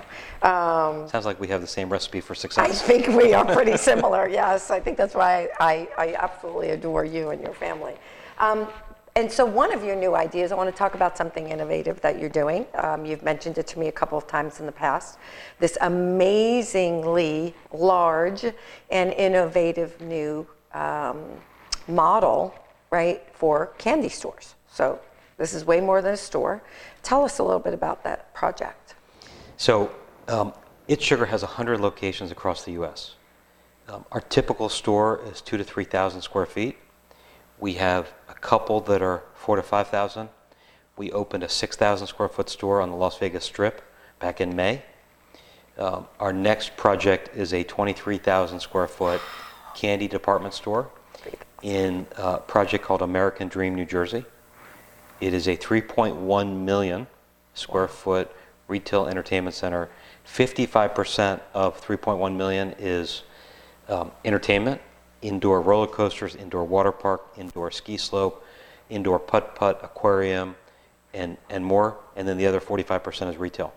um, 0.43 1.09
Sounds 1.09 1.27
like 1.27 1.39
we 1.39 1.49
have 1.49 1.61
the 1.61 1.67
same 1.67 1.91
recipe 1.91 2.21
for 2.21 2.35
success. 2.35 2.65
I 2.65 2.73
think 2.73 3.09
we 3.09 3.35
are 3.35 3.45
pretty 3.45 3.77
similar. 3.77 4.29
Yes, 4.35 4.71
I 4.71 4.81
think 4.81 4.97
that's 4.97 5.15
why 5.15 5.49
I, 5.61 5.87
I 5.97 6.15
absolutely 6.15 6.71
adore 6.71 7.05
you 7.05 7.31
and 7.31 7.41
your 7.41 7.55
family. 7.55 7.95
Um, 8.39 8.67
and 9.17 9.31
so, 9.31 9.45
one 9.45 9.73
of 9.73 9.85
your 9.85 9.95
new 9.95 10.17
ideas, 10.17 10.51
I 10.51 10.57
want 10.57 10.69
to 10.69 10.77
talk 10.77 10.97
about 10.97 11.17
something 11.17 11.49
innovative 11.49 12.01
that 12.01 12.19
you're 12.19 12.29
doing. 12.29 12.67
Um, 12.75 13.07
you've 13.07 13.23
mentioned 13.23 13.59
it 13.59 13.67
to 13.69 13.79
me 13.79 13.87
a 13.87 13.93
couple 13.93 14.19
of 14.19 14.27
times 14.27 14.59
in 14.59 14.67
the 14.67 14.73
past. 14.73 15.19
This 15.61 15.79
amazingly 15.83 17.55
large 17.73 18.45
and 18.91 19.13
innovative 19.13 20.01
new 20.01 20.49
um, 20.73 21.23
model, 21.87 22.55
right, 22.91 23.23
for 23.33 23.67
candy 23.79 24.09
stores. 24.09 24.57
So, 24.67 24.99
this 25.37 25.55
is 25.55 25.65
way 25.65 25.81
more 25.81 26.01
than 26.03 26.15
a 26.15 26.17
store. 26.17 26.63
Tell 27.03 27.25
us 27.25 27.39
a 27.39 27.43
little 27.43 27.61
bit 27.61 27.75
about 27.75 28.05
that 28.05 28.33
project. 28.35 28.95
So, 29.57 29.91
um, 30.29 30.53
It's 30.87 31.03
Sugar 31.03 31.27
has 31.27 31.43
100 31.43 31.81
locations 31.81 32.31
across 32.31 32.65
the 32.65 32.73
U.S. 32.73 33.15
Um, 33.89 34.05
our 34.13 34.21
typical 34.21 34.69
store 34.69 35.21
is 35.31 35.41
two 35.41 35.57
to 35.57 35.65
3,000 35.65 36.23
square 36.23 36.47
feet. 36.47 36.77
We 37.59 37.75
have 37.75 38.13
a 38.29 38.35
couple 38.35 38.81
that 38.83 39.03
are 39.03 39.23
four 39.35 39.57
to 39.57 39.63
5,000. 39.63 40.29
We 40.97 41.11
opened 41.13 41.43
a 41.43 41.49
6,000 41.49 42.07
square 42.07 42.29
foot 42.29 42.49
store 42.49 42.81
on 42.81 42.91
the 42.91 42.97
Las 42.97 43.19
Vegas 43.19 43.45
Strip 43.45 43.83
back 44.21 44.41
in 44.41 44.55
May. 44.55 44.83
Um, 45.79 46.07
our 46.21 46.33
next 46.33 46.77
project 46.77 47.37
is 47.37 47.53
a 47.53 47.65
23,000 47.65 48.61
square 48.61 48.87
foot 48.87 49.21
candy 49.75 50.07
department 50.07 50.55
store 50.55 50.91
in 51.63 52.07
a 52.17 52.39
project 52.39 52.85
called 52.85 53.03
American 53.03 53.49
Dream, 53.49 53.75
New 53.75 53.87
Jersey. 53.87 54.25
It 55.25 55.33
is 55.33 55.49
a 55.49 55.57
3.1 55.57 56.55
million 56.55 57.07
square 57.55 57.89
foot 57.89 58.31
retail 58.69 59.07
entertainment 59.07 59.57
center. 59.57 59.89
55% 60.29 61.41
of 61.55 61.81
3.1 61.81 62.37
million 62.37 62.75
is 62.79 63.23
um, 63.89 64.11
entertainment, 64.27 64.83
indoor 65.23 65.63
roller 65.63 65.87
coasters, 65.87 66.35
indoor 66.35 66.65
water 66.65 66.93
park, 66.93 67.23
indoor 67.39 67.71
ski 67.71 67.97
slope, 67.97 68.45
indoor 68.91 69.19
putt 69.19 69.57
putt, 69.57 69.81
aquarium, 69.83 70.57
and, 71.15 71.39
and 71.49 71.65
more. 71.65 71.97
And 72.17 72.29
then 72.29 72.37
the 72.37 72.47
other 72.47 72.61
45% 72.61 73.31
is 73.31 73.39
retail. 73.39 73.73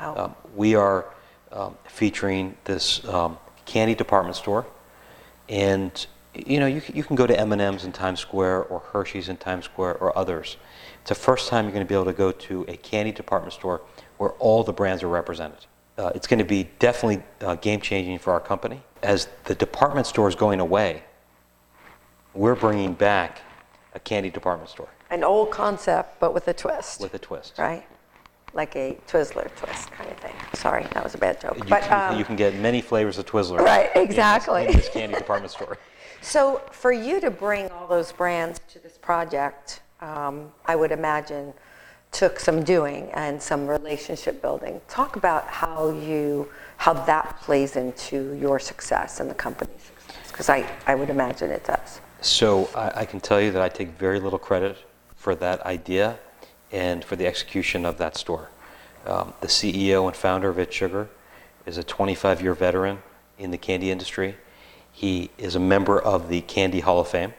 Wow. 0.00 0.16
Um, 0.16 0.34
we 0.54 0.76
are 0.76 1.12
um, 1.52 1.76
featuring 1.84 2.56
this 2.64 3.04
um, 3.04 3.36
candy 3.66 3.94
department 3.94 4.36
store, 4.36 4.64
and 5.50 6.06
you 6.34 6.58
know 6.58 6.66
you, 6.66 6.80
you 6.94 7.04
can 7.04 7.16
go 7.16 7.26
to 7.26 7.38
M&M's 7.38 7.84
in 7.84 7.92
Times 7.92 8.20
Square 8.20 8.64
or 8.64 8.80
Hershey's 8.80 9.28
in 9.28 9.36
Times 9.36 9.66
Square 9.66 9.98
or 9.98 10.16
others. 10.16 10.56
It's 11.06 11.10
the 11.20 11.24
first 11.24 11.48
time 11.48 11.66
you're 11.66 11.72
going 11.72 11.86
to 11.86 11.88
be 11.88 11.94
able 11.94 12.06
to 12.06 12.12
go 12.12 12.32
to 12.32 12.64
a 12.66 12.76
candy 12.76 13.12
department 13.12 13.52
store 13.52 13.80
where 14.18 14.30
all 14.40 14.64
the 14.64 14.72
brands 14.72 15.04
are 15.04 15.08
represented. 15.08 15.64
Uh, 15.96 16.10
it's 16.16 16.26
going 16.26 16.40
to 16.40 16.44
be 16.44 16.68
definitely 16.80 17.22
uh, 17.42 17.54
game 17.54 17.80
changing 17.80 18.18
for 18.18 18.32
our 18.32 18.40
company. 18.40 18.82
As 19.04 19.28
the 19.44 19.54
department 19.54 20.08
store 20.08 20.28
is 20.28 20.34
going 20.34 20.58
away, 20.58 21.04
we're 22.34 22.56
bringing 22.56 22.92
back 22.92 23.38
a 23.94 24.00
candy 24.00 24.30
department 24.30 24.68
store 24.68 24.88
An 25.10 25.22
old 25.22 25.52
concept, 25.52 26.18
but 26.18 26.34
with 26.34 26.48
a 26.48 26.52
twist. 26.52 27.00
with 27.00 27.14
a 27.14 27.20
twist. 27.20 27.56
right? 27.56 27.86
Like 28.52 28.74
a 28.74 28.98
Twizzler 29.06 29.48
twist 29.54 29.92
kind 29.92 30.10
of 30.10 30.16
thing. 30.18 30.34
Sorry, 30.54 30.88
that 30.92 31.04
was 31.04 31.14
a 31.14 31.18
bad 31.18 31.40
joke. 31.40 31.56
You, 31.58 31.64
but 31.68 31.82
can, 31.82 32.14
um, 32.14 32.18
you 32.18 32.24
can 32.24 32.34
get 32.34 32.56
many 32.56 32.80
flavors 32.80 33.16
of 33.16 33.26
Twizzler. 33.26 33.60
Right, 33.60 33.94
in 33.94 34.02
this- 34.02 34.10
exactly. 34.10 34.66
In 34.66 34.72
this 34.72 34.88
candy 34.88 35.14
department 35.14 35.52
store. 35.52 35.78
so 36.20 36.62
for 36.72 36.90
you 36.90 37.20
to 37.20 37.30
bring 37.30 37.70
all 37.70 37.86
those 37.86 38.10
brands 38.10 38.60
to 38.72 38.80
this 38.80 38.98
project, 38.98 39.82
um, 40.00 40.52
I 40.64 40.76
would 40.76 40.92
imagine 40.92 41.52
took 42.12 42.40
some 42.40 42.62
doing 42.62 43.10
and 43.12 43.40
some 43.42 43.66
relationship 43.66 44.40
building. 44.40 44.80
Talk 44.88 45.16
about 45.16 45.48
how 45.48 45.90
you 45.90 46.48
how 46.78 46.92
that 46.92 47.40
plays 47.40 47.76
into 47.76 48.34
your 48.34 48.58
success 48.58 49.20
and 49.20 49.30
the 49.30 49.34
company's 49.34 49.80
success, 49.82 50.30
because 50.30 50.48
I, 50.48 50.68
I 50.86 50.94
would 50.94 51.10
imagine 51.10 51.50
it 51.50 51.64
does. 51.64 52.00
So 52.20 52.68
I, 52.74 53.00
I 53.00 53.04
can 53.06 53.20
tell 53.20 53.40
you 53.40 53.50
that 53.52 53.62
I 53.62 53.68
take 53.68 53.88
very 53.90 54.20
little 54.20 54.38
credit 54.38 54.76
for 55.16 55.34
that 55.36 55.64
idea 55.64 56.18
and 56.72 57.04
for 57.04 57.16
the 57.16 57.26
execution 57.26 57.84
of 57.86 57.98
that 57.98 58.16
store. 58.16 58.50
Um, 59.06 59.32
the 59.40 59.46
CEO 59.46 60.06
and 60.06 60.16
founder 60.16 60.48
of 60.48 60.58
It's 60.58 60.74
Sugar 60.74 61.08
is 61.64 61.78
a 61.78 61.82
25-year 61.82 62.54
veteran 62.54 62.98
in 63.38 63.50
the 63.50 63.58
candy 63.58 63.90
industry. 63.90 64.36
He 64.92 65.30
is 65.38 65.54
a 65.54 65.60
member 65.60 66.00
of 66.00 66.28
the 66.28 66.40
Candy 66.42 66.80
Hall 66.80 67.00
of 67.00 67.08
Fame. 67.08 67.34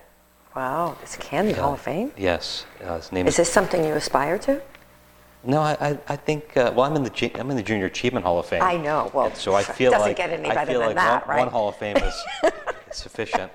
Wow, 0.58 0.98
it's 1.04 1.16
Candy 1.18 1.54
Hall 1.54 1.76
of 1.76 1.82
Fame. 1.82 2.12
Yes, 2.18 2.66
uh, 2.84 2.96
his 2.98 3.12
name 3.12 3.28
Is 3.28 3.36
is. 3.36 3.38
this 3.38 3.54
something 3.54 3.84
you 3.84 3.94
aspire 3.94 4.40
to? 4.40 4.60
No, 5.44 5.62
I, 5.62 5.78
I, 5.80 6.00
I 6.08 6.16
think. 6.16 6.58
Uh, 6.58 6.74
well, 6.76 6.84
I'm 6.90 6.96
in 6.96 7.04
the 7.04 7.32
I'm 7.40 7.52
in 7.52 7.58
the 7.58 7.62
Junior 7.62 7.86
Achievement 7.86 8.26
Hall 8.26 8.40
of 8.40 8.48
Fame. 8.48 8.64
I 8.64 8.76
know, 8.76 9.12
well, 9.14 9.28
And 9.28 9.36
so 9.36 9.54
I 9.54 9.62
feel 9.62 9.92
doesn't 9.92 10.08
like 10.08 10.18
get 10.18 10.32
any 10.32 10.50
I 10.50 10.56
better 10.56 10.72
feel 10.72 10.80
than 10.80 10.88
like 10.88 10.96
that, 10.96 11.28
one, 11.28 11.36
right? 11.36 11.44
one 11.44 11.52
Hall 11.52 11.70
of 11.70 11.76
Fame 11.76 11.98
is, 11.98 12.16
is 12.44 12.52
sufficient. 12.92 13.52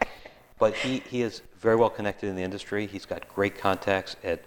But 0.61 0.77
he, 0.77 1.01
he 1.01 1.23
is 1.23 1.43
very 1.59 1.75
well 1.75 1.91
connected 1.91 2.29
in 2.29 2.37
the 2.37 2.43
industry. 2.45 2.87
He's 2.87 3.05
got 3.05 3.29
great 3.35 3.59
contacts 3.59 4.15
at, 4.23 4.45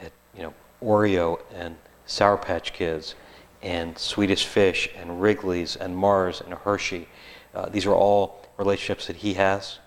at 0.00 0.12
you 0.36 0.44
know 0.44 0.54
Oreo 0.80 1.40
and 1.52 1.74
Sour 2.06 2.36
Patch 2.36 2.72
Kids, 2.74 3.16
and 3.60 3.98
Swedish 3.98 4.46
Fish 4.46 4.88
and 4.96 5.20
Wrigley's 5.20 5.74
and 5.74 5.96
Mars 5.96 6.42
and 6.42 6.54
Hershey. 6.54 7.08
Uh, 7.52 7.68
these 7.68 7.86
are 7.86 7.92
all 7.92 8.46
relationships 8.56 9.08
that 9.08 9.16
he 9.16 9.34
has, 9.34 9.80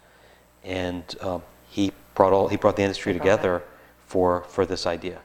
and 0.66 1.16
um, 1.22 1.42
he 1.70 1.94
brought 2.22 2.34
all 2.34 2.48
he 2.48 2.56
brought 2.56 2.76
the 2.76 2.84
industry 2.84 3.14
together 3.14 3.64
for, 4.06 4.44
for 4.44 4.64
this 4.64 4.86
idea. 4.86 5.20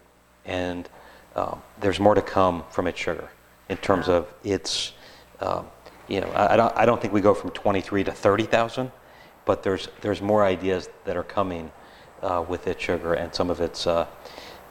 And 0.47 0.89
um, 1.35 1.61
there's 1.79 2.01
more 2.01 2.15
to 2.15 2.23
come 2.23 2.65
from 2.71 2.87
It's 2.87 2.99
Sugar 2.99 3.29
in 3.69 3.77
terms 3.77 4.09
of 4.09 4.33
its, 4.43 4.95
um, 5.41 5.67
you 6.09 6.23
know, 6.23 6.29
I, 6.29 6.55
I 6.55 6.57
don't, 6.57 6.75
I 6.75 6.87
don't 6.87 6.99
think 6.99 7.13
we 7.13 7.21
go 7.21 7.35
from 7.35 7.51
23 7.51 8.05
to 8.05 8.13
30,000, 8.13 8.91
but 9.45 9.63
there's, 9.63 9.91
there's 10.01 10.23
more 10.23 10.43
ideas 10.43 10.89
that 11.05 11.19
are 11.19 11.23
coming 11.23 11.71
uh, 12.23 12.43
with 12.49 12.67
It's 12.67 12.83
Sugar 12.83 13.13
and 13.13 13.35
some 13.35 13.51
of 13.51 13.61
its, 13.61 13.87
uh, 13.87 14.07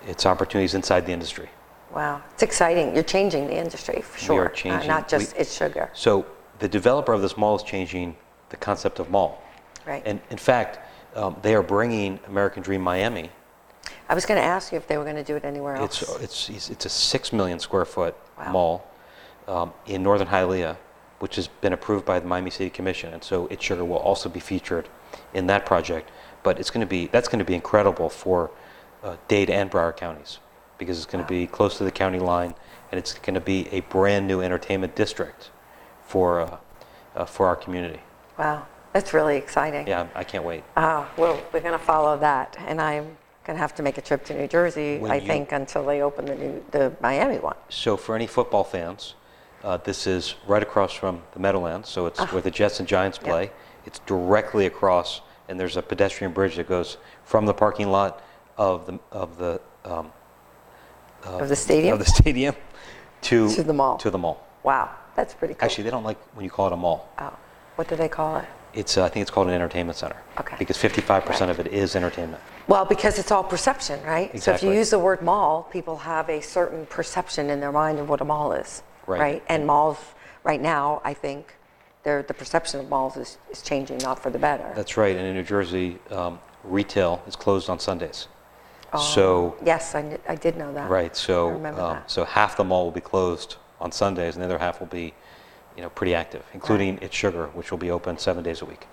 its 0.07 0.25
opportunities 0.25 0.73
inside 0.73 1.05
the 1.05 1.11
industry. 1.11 1.49
Wow, 1.93 2.23
it's 2.33 2.41
exciting. 2.41 2.95
You're 2.95 3.03
changing 3.03 3.45
the 3.45 3.55
industry 3.55 4.01
for 4.01 4.17
sure. 4.17 4.51
We 4.63 4.71
are 4.71 4.81
uh, 4.81 4.88
not 4.88 5.07
just 5.07 5.35
we- 5.35 5.41
It's 5.41 5.55
Sugar. 5.55 5.91
So 5.93 6.25
the 6.57 6.67
developer 6.67 7.13
of 7.13 7.21
this 7.21 7.38
mall 7.38 7.55
is 7.55 7.61
changing 7.61 8.15
the 8.49 8.57
concept 8.57 8.97
of 8.97 9.11
mall. 9.11 9.43
Right. 9.85 10.01
And 10.07 10.19
in 10.31 10.38
fact, 10.39 10.79
um, 11.15 11.36
they 11.41 11.56
are 11.56 11.63
bringing 11.63 12.19
American 12.28 12.62
Dream 12.63 12.82
Miami. 12.82 13.30
I 14.08 14.13
was 14.13 14.25
going 14.25 14.39
to 14.39 14.45
ask 14.45 14.71
you 14.71 14.78
if 14.78 14.88
they 14.88 14.97
were 14.97 15.04
going 15.04 15.15
to 15.15 15.23
do 15.23 15.36
it 15.36 15.43
anywhere 15.45 15.75
else. 15.75 16.01
It's, 16.21 16.49
it's, 16.49 16.69
it's- 16.69 16.86
a 16.86 16.89
6 16.89 17.34
million 17.34 17.60
square 17.60 17.86
foot 17.86 18.15
Wow. 18.38 18.51
mall 18.51 18.88
um, 19.47 19.73
in 19.88 20.04
northern 20.04 20.28
Hialeah, 20.28 20.78
which 21.19 21.38
has 21.38 21.47
been 21.47 21.73
approved 21.73 22.06
by 22.06 22.19
the 22.19 22.28
Miami 22.28 22.49
City 22.51 22.69
Commission. 22.69 23.13
And 23.13 23.23
so 23.23 23.47
It's 23.47 23.63
Sugar 23.63 23.86
will 23.86 23.97
also 23.97 24.28
be 24.30 24.39
featured 24.39 24.89
in 25.34 25.47
that 25.47 25.65
project. 25.65 26.12
But 26.43 26.60
it's 26.60 26.69
going 26.69 26.82
to 26.86 26.89
be, 26.89 27.08
that's 27.08 27.28
going 27.28 27.39
to 27.39 27.45
be 27.45 27.56
incredible 27.56 28.10
for 28.10 28.51
uh, 29.04 29.15
Dade 29.28 29.49
and 29.49 29.71
Broward 29.71 29.97
counties 29.97 30.39
because 30.78 30.97
it's 30.97 31.06
going 31.08 31.23
to 31.23 31.28
be 31.28 31.47
close 31.47 31.78
to 31.78 31.84
the 31.86 31.91
county 31.91 32.19
line 32.19 32.54
and 32.91 32.99
it's 32.99 33.13
going 33.13 33.34
to 33.34 33.39
be 33.41 33.67
a 33.71 33.80
brand 33.82 34.28
new 34.28 34.41
entertainment 34.41 34.95
district 34.95 35.49
for, 36.06 36.41
uh, 36.41 36.58
uh, 37.15 37.25
for 37.25 37.47
our 37.47 37.56
community. 37.56 38.01
wow, 38.38 38.67
that's 38.95 39.13
really 39.13 39.36
exciting. 39.36 39.86
Yeah, 39.86 40.08
I 40.15 40.23
can't 40.23 40.45
wait. 40.45 40.63
Ah, 40.77 41.12
well, 41.17 41.38
we're 41.51 41.60
going 41.60 41.77
to 41.77 41.86
follow 41.93 42.17
that, 42.19 42.55
and 42.65 42.79
I'm 42.79 43.03
going 43.43 43.58
to 43.58 43.62
have 43.62 43.75
to 43.75 43.84
make 43.84 43.97
a 43.97 44.01
trip 44.01 44.23
to 44.23 44.34
New 44.34 44.47
Jersey, 44.47 44.99
When 44.99 45.12
I 45.12 45.15
you- 45.15 45.27
think, 45.27 45.51
until 45.51 45.84
they 45.86 46.01
open 46.01 46.23
the 46.23 46.36
new, 46.36 46.63
the 46.71 46.93
Miami 47.01 47.38
one. 47.39 47.58
So 47.67 47.97
for 47.97 48.15
any 48.15 48.25
football 48.25 48.63
fans, 48.63 49.15
uh, 49.65 49.75
this 49.77 50.08
is 50.08 50.36
right 50.47 50.63
across 50.63 50.93
from 50.93 51.21
the 51.34 51.39
Meadowlands, 51.41 51.89
so 51.89 52.05
it's 52.05 52.21
where 52.31 52.41
the 52.41 52.49
Jets 52.49 52.79
and 52.79 52.88
Giants 52.88 53.19
Ah. 53.21 53.25
Yeah. 53.25 53.31
play. 53.31 53.51
It's 53.86 53.99
directly 53.99 54.65
across, 54.65 55.19
and 55.49 55.60
there's 55.60 55.75
a 55.75 55.81
pedestrian 55.81 56.31
bridge 56.31 56.55
that 56.55 56.69
goes 56.69 56.95
from 57.25 57.45
the 57.45 57.53
parking 57.53 57.89
lot 57.91 58.21
of 58.58 58.86
the 58.86 58.97
of 59.12 59.38
the 59.38 59.60
um, 59.84 60.13
Of 61.25 61.49
the 61.49 61.55
stadium? 61.58 61.91
of 61.93 61.99
the 61.99 62.05
stadium 62.05 62.55
to 63.23 63.49
To 63.55 63.62
the 63.63 63.73
mall. 63.73 63.97
To 63.97 64.10
the 64.10 64.17
mall. 64.17 64.47
Wow, 64.63 64.89
that's 65.17 65.34
pretty 65.34 65.53
cool. 65.53 65.65
Actually, 65.65 65.84
they 65.84 65.89
don't 65.91 66.05
like 66.05 66.17
when 66.36 66.45
you 66.45 66.49
call 66.49 66.67
it 66.67 66.73
a 66.73 66.77
mall. 66.77 67.10
oh, 67.19 67.34
what 67.75 67.89
do 67.89 67.95
they 67.97 68.08
call 68.08 68.38
it? 68.38 68.45
It's 68.75 68.97
uh, 68.97 69.05
I 69.05 69.09
think 69.09 69.21
it's 69.21 69.31
called 69.31 69.47
an 69.47 69.53
entertainment 69.53 69.97
center. 69.97 70.17
Okay. 70.39 70.57
Because 70.59 70.77
55% 70.77 71.27
Right. 71.27 71.49
of 71.49 71.59
it 71.59 71.67
is 71.67 71.95
entertainment. 71.95 72.41
Well, 72.67 72.83
because 72.85 73.17
it's 73.17 73.31
all 73.31 73.43
perception, 73.43 74.03
right? 74.03 74.29
Exactly. 74.33 74.39
So 74.39 74.51
if 74.53 74.63
you 74.63 74.77
use 74.77 74.89
the 74.89 74.99
word 74.99 75.21
mall, 75.21 75.63
people 75.71 75.97
have 75.97 76.29
a 76.29 76.41
certain 76.41 76.85
perception 76.88 77.49
in 77.49 77.59
their 77.61 77.71
mind 77.71 77.99
of 77.99 78.09
what 78.09 78.21
a 78.21 78.25
mall 78.25 78.51
is, 78.51 78.83
Right. 79.07 79.43
And 79.47 79.65
malls, 79.67 79.97
right 80.43 80.59
now, 80.61 80.99
I 81.05 81.13
think, 81.13 81.55
they're, 82.03 82.23
the 82.23 82.33
perception 82.33 82.79
of 82.79 82.89
malls 82.89 83.17
is, 83.17 83.38
is 83.51 83.61
changing, 83.61 83.99
not 83.99 84.21
for 84.21 84.29
the 84.31 84.39
better. 84.39 84.71
That's 84.75 84.97
right. 84.97 85.15
And 85.15 85.25
in 85.25 85.35
New 85.35 85.43
Jersey, 85.43 85.99
um, 86.11 86.39
retail 86.63 87.21
is 87.27 87.35
closed 87.35 87.69
on 87.69 87.79
Sundays. 87.79 88.27
So 89.13 89.57
Yes, 89.65 89.93
I, 89.93 90.01
kn- 90.03 90.19
I 90.27 90.35
did 90.35 90.55
know 90.55 90.71
that. 90.73 90.89
Right, 90.89 91.13
so, 91.17 91.63
um, 91.65 91.97
so 92.07 92.23
half 92.23 92.55
the 92.55 92.63
mall 92.63 92.85
will 92.85 92.91
be 92.91 93.01
closed 93.01 93.57
on 93.81 93.91
Sundays, 93.91 94.35
and 94.35 94.41
the 94.41 94.45
other 94.45 94.57
half 94.57 94.79
will 94.79 94.88
be, 94.88 95.13
you 95.75 95.81
know, 95.81 95.89
pretty 95.89 96.15
active, 96.15 96.43
including 96.53 96.99
It's 97.01 97.15
Sugar, 97.15 97.47
which 97.53 97.71
will 97.71 97.77
be 97.77 97.91
open 97.91 98.17
seven 98.17 98.43
days 98.43 98.61
a 98.61 98.65
week. 98.65 98.88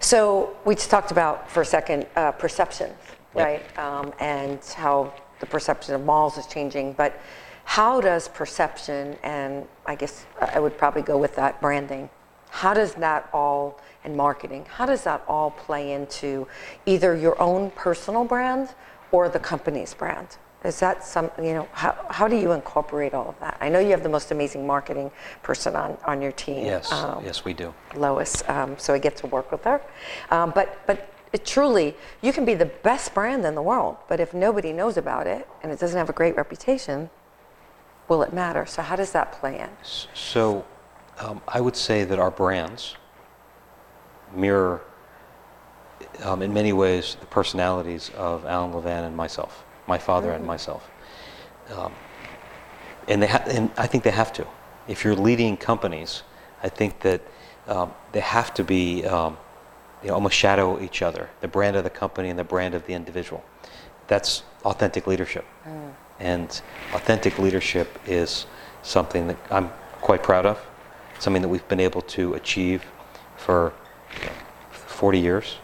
So 0.00 0.56
we 0.64 0.74
just 0.74 0.90
talked 0.90 1.10
about 1.10 1.50
for 1.50 1.62
a 1.62 1.66
second 1.66 2.06
uh, 2.16 2.32
perception, 2.32 2.90
Yep. 3.34 3.46
right? 3.46 3.78
Um, 3.78 4.12
and 4.20 4.58
how 4.76 5.12
the 5.40 5.46
perception 5.46 5.94
of 5.94 6.04
malls 6.04 6.36
is 6.36 6.46
changing. 6.46 6.94
But 6.94 7.20
how 7.64 8.00
does 8.00 8.28
perception, 8.28 9.16
and 9.22 9.66
I 9.86 9.94
guess 9.94 10.26
I 10.40 10.58
would 10.60 10.76
probably 10.76 11.02
go 11.02 11.16
with 11.16 11.36
that 11.36 11.60
branding, 11.60 12.10
how 12.50 12.74
does 12.74 12.94
that 12.94 13.28
all, 13.32 13.80
and 14.04 14.16
marketing, 14.16 14.66
how 14.68 14.86
does 14.86 15.04
that 15.04 15.22
all 15.28 15.52
play 15.52 15.92
into 15.92 16.48
either 16.86 17.16
your 17.16 17.40
own 17.40 17.70
personal 17.70 18.24
brand 18.24 18.74
or 19.12 19.28
the 19.28 19.38
company's 19.38 19.94
brand? 19.94 20.36
Is 20.62 20.78
that 20.80 21.02
some, 21.02 21.30
you 21.38 21.54
know, 21.54 21.68
how, 21.72 21.96
how 22.10 22.28
do 22.28 22.36
you 22.36 22.52
incorporate 22.52 23.14
all 23.14 23.30
of 23.30 23.40
that? 23.40 23.56
I 23.60 23.70
know 23.70 23.78
you 23.78 23.90
have 23.90 24.02
the 24.02 24.10
most 24.10 24.30
amazing 24.30 24.66
marketing 24.66 25.10
person 25.42 25.74
on, 25.74 25.96
on 26.04 26.20
your 26.20 26.32
team. 26.32 26.66
Yes, 26.66 26.92
um, 26.92 27.24
yes, 27.24 27.44
we 27.44 27.54
do. 27.54 27.72
Lois, 27.96 28.42
um, 28.48 28.78
so 28.78 28.92
I 28.92 28.98
get 28.98 29.16
to 29.18 29.26
work 29.26 29.50
with 29.50 29.64
her. 29.64 29.80
Um, 30.30 30.52
but 30.54 30.86
but 30.86 31.10
it 31.32 31.46
truly, 31.46 31.96
you 32.20 32.32
can 32.32 32.44
be 32.44 32.54
the 32.54 32.66
best 32.66 33.14
brand 33.14 33.44
in 33.44 33.54
the 33.54 33.62
world, 33.62 33.96
but 34.08 34.20
if 34.20 34.34
nobody 34.34 34.72
knows 34.72 34.96
about 34.96 35.26
it 35.26 35.48
and 35.62 35.70
it 35.70 35.78
doesn't 35.78 35.96
have 35.96 36.10
a 36.10 36.12
great 36.12 36.36
reputation, 36.36 37.08
will 38.08 38.22
it 38.22 38.32
matter? 38.32 38.66
So 38.66 38.82
how 38.82 38.96
does 38.96 39.12
that 39.12 39.32
play 39.32 39.60
in? 39.60 39.70
So 39.82 40.66
um, 41.18 41.40
I 41.46 41.60
would 41.60 41.76
say 41.76 42.04
that 42.04 42.18
our 42.18 42.30
brands 42.30 42.96
mirror, 44.34 44.82
um, 46.22 46.42
in 46.42 46.52
many 46.52 46.72
ways, 46.72 47.16
the 47.20 47.26
personalities 47.26 48.10
of 48.16 48.44
Alan 48.44 48.72
Levan 48.72 49.06
and 49.06 49.16
myself, 49.16 49.64
my 49.90 49.98
father 49.98 50.30
and 50.30 50.46
myself. 50.46 50.82
Um, 51.76 51.92
and, 53.08 53.22
they 53.22 53.26
ha- 53.26 53.44
and 53.56 53.70
I 53.76 53.86
think 53.86 54.04
they 54.04 54.16
have 54.22 54.32
to. 54.34 54.46
If 54.88 55.04
you're 55.04 55.16
leading 55.28 55.56
companies, 55.56 56.22
I 56.62 56.68
think 56.68 57.00
that 57.00 57.20
um, 57.66 57.92
they 58.12 58.20
have 58.20 58.54
to 58.54 58.64
be, 58.64 59.04
um, 59.04 59.36
you 60.02 60.08
know, 60.08 60.14
almost 60.14 60.36
shadow 60.36 60.80
each 60.80 61.02
other, 61.02 61.28
the 61.40 61.48
brand 61.48 61.76
of 61.76 61.84
the 61.84 61.90
company 61.90 62.28
and 62.30 62.38
the 62.38 62.48
brand 62.54 62.74
of 62.74 62.86
the 62.86 62.94
individual. 62.94 63.42
That's 64.06 64.42
authentic 64.64 65.06
leadership. 65.06 65.44
And 66.18 66.48
authentic 66.92 67.38
leadership 67.38 67.88
is 68.06 68.46
something 68.82 69.26
that 69.28 69.38
I'm 69.50 69.68
quite 70.00 70.22
proud 70.22 70.46
of, 70.46 70.58
something 71.18 71.42
that 71.42 71.48
we've 71.48 71.68
been 71.68 71.80
able 71.80 72.02
to 72.16 72.34
achieve 72.34 72.84
for 73.36 73.72
40 74.70 75.18
years. 75.18 75.56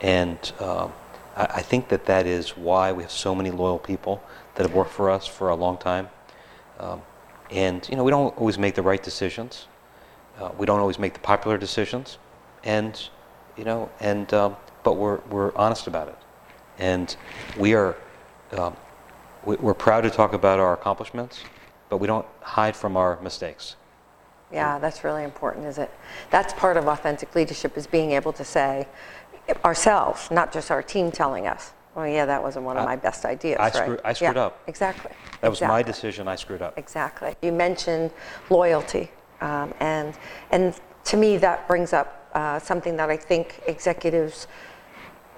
And 0.00 0.38
um, 0.60 0.92
I, 1.36 1.44
I 1.44 1.62
think 1.62 1.88
that 1.88 2.06
that 2.06 2.26
is 2.26 2.56
why 2.56 2.92
we 2.92 3.02
have 3.02 3.12
so 3.12 3.34
many 3.34 3.50
loyal 3.50 3.78
people 3.78 4.22
that 4.54 4.64
have 4.64 4.74
worked 4.74 4.92
for 4.92 5.10
us 5.10 5.26
for 5.26 5.48
a 5.48 5.54
long 5.54 5.78
time. 5.78 6.08
Um, 6.78 7.02
and, 7.50 7.86
you 7.88 7.96
know, 7.96 8.04
we 8.04 8.10
don't 8.10 8.36
always 8.38 8.58
make 8.58 8.74
the 8.74 8.82
right 8.82 9.02
decisions. 9.02 9.66
Uh, 10.38 10.50
we 10.56 10.66
don't 10.66 10.80
always 10.80 10.98
make 10.98 11.14
the 11.14 11.20
popular 11.20 11.58
decisions. 11.58 12.18
And, 12.64 13.00
you 13.56 13.64
know, 13.64 13.90
and, 14.00 14.32
um, 14.32 14.56
but 14.82 14.94
we're, 14.96 15.18
we're 15.30 15.54
honest 15.56 15.86
about 15.86 16.08
it. 16.08 16.18
And 16.78 17.14
we 17.58 17.74
are, 17.74 17.96
um, 18.52 18.76
we- 19.44 19.56
we're 19.56 19.74
proud 19.74 20.02
to 20.02 20.10
talk 20.10 20.32
about 20.32 20.58
our 20.58 20.72
accomplishments, 20.72 21.44
but 21.88 21.98
we 21.98 22.06
don't 22.06 22.26
hide 22.40 22.74
from 22.74 22.96
our 22.96 23.20
mistakes. 23.20 23.76
Yeah, 24.50 24.78
that's 24.78 25.02
really 25.02 25.24
important, 25.24 25.64
is 25.66 25.78
it? 25.78 25.90
That's 26.30 26.52
part 26.52 26.76
of 26.76 26.86
authentic 26.86 27.34
leadership 27.34 27.76
is 27.78 27.86
being 27.86 28.12
able 28.12 28.32
to 28.34 28.44
say 28.44 28.86
ourselves, 29.64 30.30
not 30.30 30.52
just 30.52 30.70
our 30.70 30.82
team 30.82 31.10
telling 31.10 31.46
us, 31.46 31.72
well, 31.94 32.06
yeah, 32.08 32.24
that 32.24 32.42
wasn't 32.42 32.64
one 32.64 32.76
of 32.78 32.84
my 32.84 32.96
best 32.96 33.24
ideas, 33.24 33.58
I 33.60 33.64
right? 33.64 33.74
screw- 33.74 34.00
I 34.04 34.12
screwed 34.14 34.36
Yeah, 34.36 34.46
up. 34.46 34.60
Exactly. 34.66 35.12
That 35.42 35.50
was 35.50 35.60
my 35.60 35.82
decision. 35.82 36.26
I 36.28 36.36
screwed 36.36 36.62
up. 36.62 36.78
Exactly. 36.78 37.34
You 37.42 37.52
mentioned 37.52 38.12
loyalty, 38.48 39.10
um, 39.40 39.74
and 39.80 40.14
and 40.50 40.74
to 41.04 41.16
me 41.16 41.36
that 41.38 41.66
brings 41.68 41.92
up 41.92 42.30
uh, 42.34 42.58
something 42.58 42.96
that 42.96 43.10
I 43.10 43.16
think 43.16 43.60
executives 43.66 44.46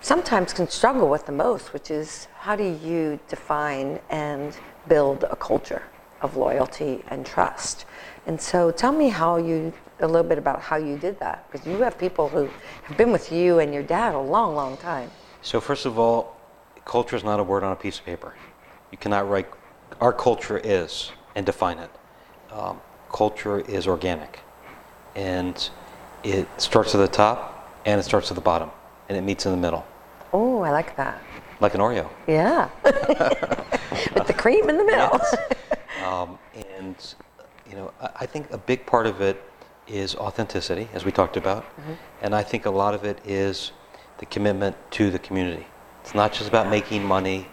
sometimes 0.00 0.52
can 0.52 0.68
struggle 0.68 1.08
with 1.08 1.26
the 1.26 1.32
most, 1.32 1.72
which 1.72 1.90
is 1.90 2.28
how 2.38 2.54
do 2.54 2.62
you 2.64 3.18
define 3.28 3.98
and 4.10 4.56
build 4.86 5.24
a 5.24 5.36
culture 5.36 5.82
of 6.20 6.36
loyalty 6.36 7.02
and 7.08 7.24
trust? 7.26 7.86
And 8.26 8.40
so, 8.40 8.70
tell 8.70 8.92
me 8.92 9.08
how 9.08 9.36
you 9.36 9.72
a 10.00 10.06
little 10.06 10.28
bit 10.28 10.38
about 10.38 10.60
how 10.60 10.76
you 10.76 10.96
did 10.98 11.18
that, 11.20 11.46
because 11.50 11.66
you 11.66 11.78
have 11.82 11.98
people 11.98 12.28
who 12.28 12.48
have 12.84 12.96
been 12.96 13.12
with 13.12 13.30
you 13.30 13.58
and 13.60 13.72
your 13.72 13.82
dad 13.82 14.14
a 14.14 14.18
long, 14.18 14.54
long 14.54 14.76
time. 14.76 15.10
So 15.42 15.60
first 15.60 15.86
of 15.86 15.98
all, 15.98 16.36
culture 16.84 17.16
is 17.16 17.22
not 17.22 17.38
a 17.38 17.42
word 17.44 17.62
on 17.62 17.72
a 17.72 17.76
piece 17.76 17.98
of 17.98 18.04
paper. 18.04 18.34
You 18.90 18.98
cannot 18.98 19.28
write. 19.28 19.46
Our 20.00 20.12
culture 20.12 20.58
is 20.62 21.12
and 21.34 21.46
define 21.46 21.78
it. 21.78 21.90
Um, 22.50 22.80
culture 23.12 23.60
is 23.60 23.86
organic, 23.86 24.40
and 25.14 25.68
it 26.24 26.48
starts 26.60 26.94
at 26.94 26.98
the 26.98 27.08
top 27.08 27.52
and 27.86 28.00
it 28.00 28.04
starts 28.04 28.30
at 28.30 28.34
the 28.34 28.40
bottom, 28.40 28.70
and 29.08 29.18
it 29.18 29.20
meets 29.20 29.44
in 29.46 29.52
the 29.52 29.58
middle, 29.58 29.84
Oh, 30.32 30.62
I 30.62 30.70
like 30.70 30.96
that. 30.96 31.22
like 31.60 31.74
an 31.74 31.80
Oreo. 31.80 32.08
Yeah. 32.26 32.68
with 32.84 34.26
the 34.26 34.32
cream 34.36 34.68
in 34.70 34.78
the 34.78 34.84
middle. 34.84 35.20
Um, 36.04 36.38
and 36.78 36.96
you 37.68 37.76
know, 37.76 37.92
I, 38.16 38.26
think 38.26 38.50
a 38.50 38.58
big 38.58 38.86
part 38.86 39.06
of 39.06 39.20
it 39.20 39.42
is 39.88 40.14
authenticity, 40.16 40.88
as 40.92 41.04
we 41.04 41.12
talked 41.12 41.36
about, 41.36 41.64
and 42.22 42.34
I 42.34 42.42
think 42.42 42.66
a 42.66 42.70
lot 42.70 42.94
of 42.94 43.04
it 43.04 43.20
is 43.24 43.72
the 44.18 44.26
commitment 44.26 44.76
to 44.92 45.10
the 45.10 45.18
community. 45.18 45.66
It's 46.02 46.14
not 46.14 46.32
just 46.32 46.48
about 46.48 46.68
making 46.68 47.04
money. 47.04 47.48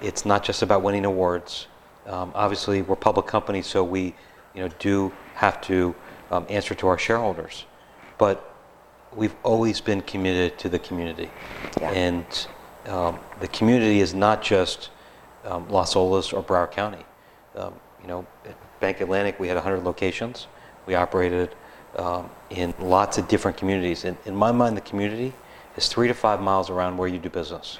It's 0.00 0.26
not 0.26 0.42
just 0.42 0.62
about 0.62 0.82
winning 0.82 1.04
awards. 1.04 1.68
Um, 2.06 2.32
obviously, 2.34 2.82
we're 2.82 2.96
public 2.96 3.26
companies, 3.26 3.66
so 3.66 3.84
we, 3.84 4.14
you 4.54 4.62
know, 4.62 4.68
do 4.78 5.12
have 5.34 5.60
to 5.62 5.94
um, 6.30 6.46
answer 6.48 6.74
to 6.74 6.88
our 6.88 6.98
shareholders. 6.98 7.64
But 8.18 8.52
we've 9.14 9.34
always 9.44 9.80
been 9.80 10.00
committed 10.00 10.58
to 10.58 10.68
the 10.68 10.78
community, 10.78 11.30
Yeah. 11.80 11.90
and 11.90 12.46
um, 12.86 13.18
the 13.40 13.48
community 13.48 14.00
is 14.00 14.14
not 14.14 14.42
just 14.42 14.90
um, 15.44 15.68
Las 15.68 15.94
Olas 15.94 16.32
or 16.32 16.42
Broward 16.42 16.72
County. 16.72 17.04
Um, 17.54 17.74
you 18.00 18.08
know, 18.08 18.26
Bank 18.82 19.00
Atlantic, 19.00 19.38
we 19.38 19.46
had 19.46 19.54
100 19.54 19.84
locations. 19.84 20.48
We 20.86 20.96
operated 20.96 21.54
um, 21.96 22.28
in 22.50 22.74
lots 22.80 23.16
of 23.16 23.28
different 23.28 23.56
communities. 23.56 24.04
In, 24.04 24.18
in 24.26 24.34
my 24.34 24.50
mind, 24.50 24.76
the 24.76 24.80
community 24.80 25.32
is 25.76 25.86
three 25.86 26.08
to 26.08 26.14
five 26.14 26.40
miles 26.42 26.68
around 26.68 26.96
where 26.98 27.08
you 27.08 27.20
do 27.20 27.30
business. 27.30 27.78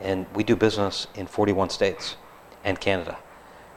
And 0.00 0.26
we 0.36 0.44
do 0.44 0.54
business 0.54 1.08
in 1.16 1.26
41 1.26 1.70
states 1.70 2.16
and 2.62 2.80
Canada. 2.80 3.18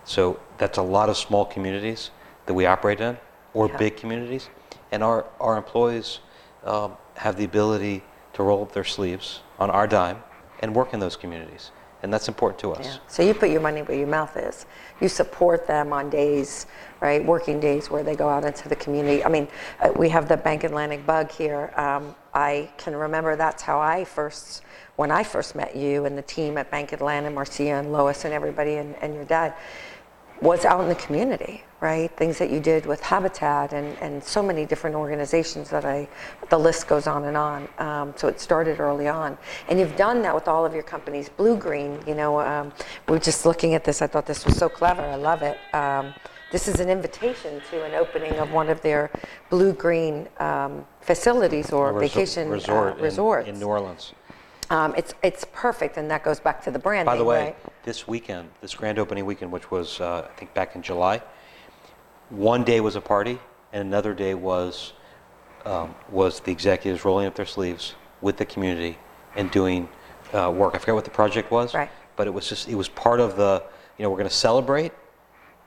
So 0.06 0.40
that's 0.60 0.78
a 0.78 0.84
lot 0.84 1.10
of 1.10 1.18
small 1.18 1.46
communities 1.46 2.12
that 2.46 2.54
we 2.54 2.68
operate 2.68 3.02
in, 3.02 3.18
or 3.56 3.68
Yeah. 3.68 3.78
big 3.78 3.98
communities. 3.98 4.48
And 4.92 5.04
our, 5.04 5.26
our 5.40 5.58
employees 5.58 6.20
um, 6.64 6.96
have 7.16 7.38
the 7.38 7.44
ability 7.44 8.04
to 8.34 8.44
roll 8.44 8.62
up 8.62 8.72
their 8.74 8.84
sleeves 8.84 9.42
on 9.58 9.72
our 9.72 9.88
dime 9.88 10.22
and 10.60 10.76
work 10.76 10.94
in 10.94 11.00
those 11.00 11.16
communities. 11.16 11.72
And 12.04 12.12
that's 12.12 12.28
important 12.28 12.60
to 12.62 12.72
us. 12.72 12.86
Yeah. 12.86 12.98
So 13.08 13.22
you 13.22 13.34
put 13.34 13.50
your 13.52 13.62
money 13.62 13.84
where 13.84 13.98
your 13.98 14.08
mouth 14.08 14.36
is. 14.36 14.66
You 15.00 15.08
support 15.08 15.68
them 15.68 15.94
on 15.94 16.10
days, 16.10 16.66
right, 17.00 17.24
working 17.24 17.60
days 17.60 17.92
where 17.92 18.04
they 18.04 18.16
go 18.16 18.28
out 18.28 18.44
into 18.44 18.68
the 18.70 18.76
community. 18.76 19.24
I 19.24 19.30
mean, 19.30 19.48
uh, 19.82 19.92
we 19.96 20.10
have 20.10 20.28
the 20.28 20.38
Bank 20.38 20.64
Atlantic 20.64 21.06
bug 21.06 21.32
here. 21.32 21.72
Um, 21.78 22.16
I 22.34 22.72
can 22.78 22.96
remember 22.96 23.36
that's 23.36 23.62
how 23.62 23.80
I 23.80 24.04
first, 24.04 24.64
when 24.96 25.12
I 25.12 25.24
first 25.24 25.56
met 25.56 25.76
you 25.76 26.06
and 26.06 26.18
the 26.18 26.24
team 26.24 26.58
at 26.58 26.72
Bank 26.72 26.92
Atlantic, 26.92 27.34
Marcia 27.34 27.64
and 27.64 27.92
Lois 27.92 28.26
and 28.26 28.34
everybody 28.34 28.76
and, 28.76 28.96
and 29.02 29.14
your 29.14 29.26
dad, 29.26 29.54
was 30.42 30.66
out 30.66 30.82
in 30.82 30.90
the 30.90 30.96
community, 30.96 31.64
right? 31.82 32.16
Things 32.16 32.38
that 32.38 32.52
you 32.52 32.60
did 32.60 32.86
with 32.86 33.02
Habitat 33.02 33.74
and, 33.74 33.98
and 33.98 34.24
so 34.24 34.44
many 34.44 34.66
different 34.66 34.96
organizations 34.96 35.70
that 35.72 35.84
I, 35.84 36.08
the 36.50 36.58
list 36.58 36.88
goes 36.88 37.08
on 37.08 37.26
and 37.26 37.36
on. 37.36 37.68
Um, 37.80 38.14
so 38.16 38.28
it 38.28 38.40
started 38.40 38.80
early 38.80 39.08
on. 39.08 39.36
And 39.68 39.80
you've 39.80 39.96
done 39.96 40.22
that 40.22 40.34
with 40.34 40.48
all 40.48 40.64
of 40.64 40.76
your 40.76 40.84
companies. 40.84 41.28
Blue 41.28 41.58
Green, 41.58 42.00
you 42.06 42.14
know, 42.14 42.40
um, 42.40 42.72
we 43.10 43.18
are 43.18 43.20
just 43.20 43.48
looking 43.48 43.74
at 43.74 43.84
this. 43.84 44.04
I 44.04 44.08
thought 44.08 44.28
this 44.28 44.46
was 44.46 44.56
so 44.56 44.70
clever. 44.70 45.02
I 45.02 45.16
love 45.16 45.42
it. 45.42 45.58
Um, 45.74 46.14
this 46.52 46.68
is 46.68 46.80
an 46.80 46.90
invitation 46.90 47.62
to 47.72 47.84
an 47.84 47.96
opening 47.96 48.34
of 48.34 48.52
one 48.52 48.70
of 48.70 48.80
their 48.82 49.10
blue 49.50 49.74
green 49.74 50.28
um, 50.38 50.86
facilities 51.00 51.72
or 51.72 51.94
resor- 51.94 52.00
vacation 52.00 52.48
uh, 52.50 52.52
resort 52.52 52.98
in- 52.98 53.04
resorts. 53.04 53.50
in 53.50 53.60
New 53.60 53.68
Orleans. 53.68 54.14
Um, 54.70 54.94
it's, 54.96 55.14
it's 55.24 55.46
perfect, 55.52 55.98
and 55.98 56.10
that 56.12 56.24
goes 56.24 56.40
back 56.40 56.64
to 56.64 56.72
the 56.72 56.80
brand. 56.80 57.06
By 57.06 57.18
the 57.18 57.26
way, 57.26 57.44
right? 57.44 57.56
this 57.84 58.08
weekend, 58.08 58.50
this 58.62 58.74
grand 58.76 59.00
opening 59.00 59.26
weekend, 59.26 59.52
which 59.52 59.72
was, 59.72 60.00
uh, 60.00 60.28
I 60.30 60.38
think, 60.38 60.54
back 60.54 60.76
in 60.76 60.82
July, 60.82 61.22
one 62.32 62.64
day 62.64 62.80
was 62.80 62.96
a 62.96 63.02
party, 63.02 63.40
and 63.74 63.82
another 63.88 64.14
day 64.14 64.34
was 64.34 64.94
um, 65.66 65.94
was 66.10 66.40
the 66.40 66.52
executives 66.52 67.06
rolling 67.06 67.28
up 67.28 67.36
their 67.36 67.46
sleeves 67.46 67.94
with 68.22 68.38
the 68.38 68.46
community 68.46 68.98
and 69.36 69.52
doing 69.52 69.88
uh, 70.34 70.52
work. 70.52 70.74
I 70.74 70.80
forget 70.80 70.96
what 70.96 71.04
the 71.04 71.12
project 71.12 71.52
was, 71.52 71.74
Right. 71.76 71.90
but 72.16 72.26
it 72.26 72.32
was 72.34 72.48
just 72.50 72.68
it 72.68 72.76
was 72.76 72.90
part 72.90 73.20
of 73.20 73.36
the 73.36 73.64
you 73.98 74.04
know 74.04 74.10
we're 74.10 74.18
going 74.18 74.30
to 74.30 74.36
celebrate. 74.36 74.92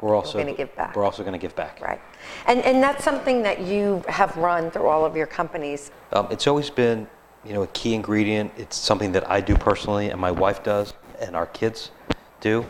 We're 0.00 0.16
also 0.16 0.38
gonna 0.38 0.53
give 0.53 0.74
back. 0.74 0.96
We're 0.96 1.05
also 1.05 1.22
going 1.22 1.33
to 1.33 1.38
give 1.38 1.55
back. 1.55 1.81
Right. 1.81 2.00
And, 2.46 2.61
and 2.62 2.83
that's 2.83 3.05
something 3.05 3.42
that 3.42 3.61
you 3.61 4.03
have 4.09 4.37
run 4.37 4.70
through 4.70 4.87
all 4.87 5.05
of 5.07 5.16
your 5.16 5.27
companies. 5.27 5.92
Um, 6.12 6.27
it's 6.31 6.46
always 6.46 6.68
been, 6.68 7.07
you 7.44 7.55
know, 7.55 7.62
a 7.62 7.66
key 7.68 7.94
ingredient. 7.94 8.53
It's 8.59 8.77
something 8.77 9.12
that 9.12 9.31
I 9.31 9.40
do 9.40 9.57
personally, 9.57 10.11
and 10.11 10.20
my 10.20 10.31
wife 10.33 10.62
does, 10.62 10.92
and 11.20 11.35
our 11.35 11.46
kids 11.46 11.90
do, 12.40 12.66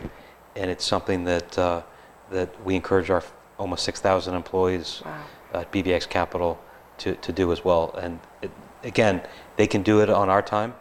and 0.55 0.71
it's 0.71 0.85
something 0.85 1.25
that 1.25 1.57
uh, 1.57 1.81
that 2.29 2.63
we 2.63 2.75
encourage 2.75 3.09
our 3.09 3.23
almost 3.57 3.83
6,000 3.85 4.35
employees 4.35 5.01
Wow. 5.05 5.21
at 5.53 5.71
BBX 5.71 6.07
Capital 6.09 6.59
to, 6.99 7.15
to 7.15 7.31
do 7.31 7.51
as 7.51 7.63
well. 7.63 7.93
And 7.95 8.19
it, 8.41 8.51
again, 8.83 9.21
they 9.57 9.67
can 9.67 9.81
do 9.83 10.01
it 10.01 10.09
on 10.09 10.29
our 10.29 10.41
time. 10.41 10.73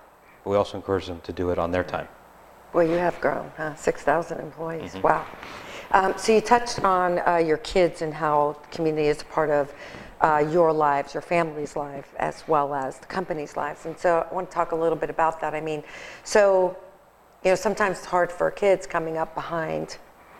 But 0.43 0.51
we 0.51 0.57
also 0.57 0.77
encourage 0.77 1.07
them 1.07 1.21
to 1.23 1.33
do 1.33 1.51
it 1.51 1.59
on 1.59 1.71
their 1.73 1.85
time. 1.85 2.09
Well, 2.73 2.87
you 2.87 2.97
have 2.97 3.21
grown, 3.21 3.53
huh? 3.57 3.75
6,000 3.77 4.41
employees. 4.41 4.95
Wow. 5.03 5.25
Um, 5.93 6.15
so 6.17 6.33
you 6.33 6.41
touched 6.41 6.83
on 6.85 7.21
uh, 7.27 7.37
your 7.37 7.59
kids 7.59 8.03
and 8.03 8.13
how 8.13 8.57
community 8.73 9.07
is 9.09 9.23
a 9.23 9.25
part 9.27 9.51
of 9.51 9.73
uh, 10.21 10.45
your 10.51 10.73
lives, 10.73 11.15
your 11.15 11.21
family's 11.21 11.77
life, 11.77 12.13
as 12.19 12.43
well 12.49 12.75
as 12.75 12.99
the 12.99 13.07
company's 13.07 13.57
lives. 13.57 13.87
And 13.87 13.97
so 13.97 14.27
I 14.29 14.35
want 14.35 14.51
to 14.51 14.55
talk 14.55 14.73
a 14.73 14.77
little 14.77 14.97
bit 14.97 15.11
about 15.11 15.41
that. 15.41 15.55
I 15.55 15.61
mean, 15.61 15.85
so, 16.25 16.77
you 17.45 17.51
know, 17.51 17.55
sometimes 17.55 17.99
it's 17.99 18.07
hard 18.07 18.33
for 18.33 18.51
kids 18.51 18.87
coming 18.87 19.19
up 19.19 19.35
behind 19.35 19.99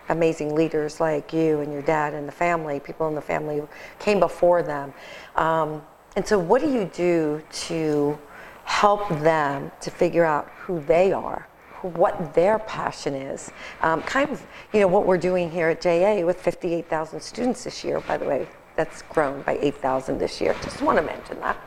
amazing 0.09 0.55
leaders 0.55 0.99
like 0.99 1.33
you 1.33 1.59
and 1.59 1.71
your 1.71 1.81
dad 1.81 2.13
and 2.13 2.27
the 2.27 2.31
family, 2.31 2.79
people 2.79 3.07
in 3.07 3.15
the 3.15 3.21
family 3.21 3.57
who 3.57 3.69
came 3.99 4.19
before 4.19 4.63
them. 4.63 4.93
Um, 5.35 5.81
and 6.15 6.25
so, 6.25 6.39
what 6.39 6.61
do 6.61 6.71
you 6.71 6.85
do 6.93 7.41
to 7.67 8.17
help 8.63 9.07
them 9.21 9.71
to 9.81 9.91
figure 9.91 10.25
out 10.25 10.49
who 10.57 10.79
they 10.81 11.11
are, 11.11 11.47
what 11.81 12.33
their 12.33 12.59
passion 12.59 13.13
is? 13.13 13.51
Um, 13.81 14.01
kind 14.03 14.29
of, 14.29 14.45
you 14.73 14.79
know, 14.79 14.87
what 14.87 15.05
we're 15.05 15.17
doing 15.17 15.51
here 15.51 15.69
at 15.69 15.81
JA 15.81 16.25
with 16.25 16.41
58,000 16.41 17.19
students 17.21 17.63
this 17.63 17.83
year, 17.83 17.99
by 18.01 18.17
the 18.17 18.25
way. 18.25 18.47
That's 18.75 19.03
grown 19.03 19.41
by 19.43 19.57
8,000 19.61 20.17
this 20.17 20.41
year. 20.41 20.53
Just 20.61 20.81
want 20.81 20.97
to 20.97 21.01
mention 21.01 21.39
that. 21.39 21.57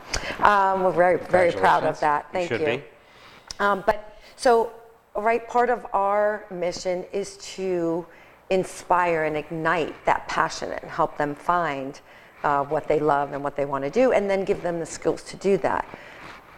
Um, 0.41 0.83
we're 0.83 0.91
very, 0.91 1.17
very 1.17 1.51
proud 1.51 1.83
of 1.83 1.99
that. 2.01 2.27
You 2.33 2.47
Thank 2.47 2.51
you. 2.51 2.65
be. 2.65 2.83
Um, 3.59 3.83
but 3.85 4.19
so, 4.35 4.71
right, 5.15 5.47
part 5.47 5.69
of 5.69 5.85
our 5.93 6.45
mission 6.51 7.05
is 7.11 7.37
to 7.55 8.05
inspire 8.49 9.25
and 9.25 9.37
ignite 9.37 9.93
that 10.05 10.27
passion 10.27 10.71
and 10.71 10.89
help 10.89 11.17
them 11.17 11.35
find 11.35 12.01
uh, 12.43 12.63
what 12.63 12.87
they 12.87 12.99
love 12.99 13.33
and 13.33 13.43
what 13.43 13.55
they 13.55 13.65
want 13.65 13.83
to 13.83 13.89
do, 13.89 14.11
and 14.11 14.29
then 14.29 14.45
give 14.45 14.61
them 14.61 14.79
the 14.79 14.85
skills 14.85 15.23
to 15.23 15.35
do 15.37 15.57
that. 15.57 15.85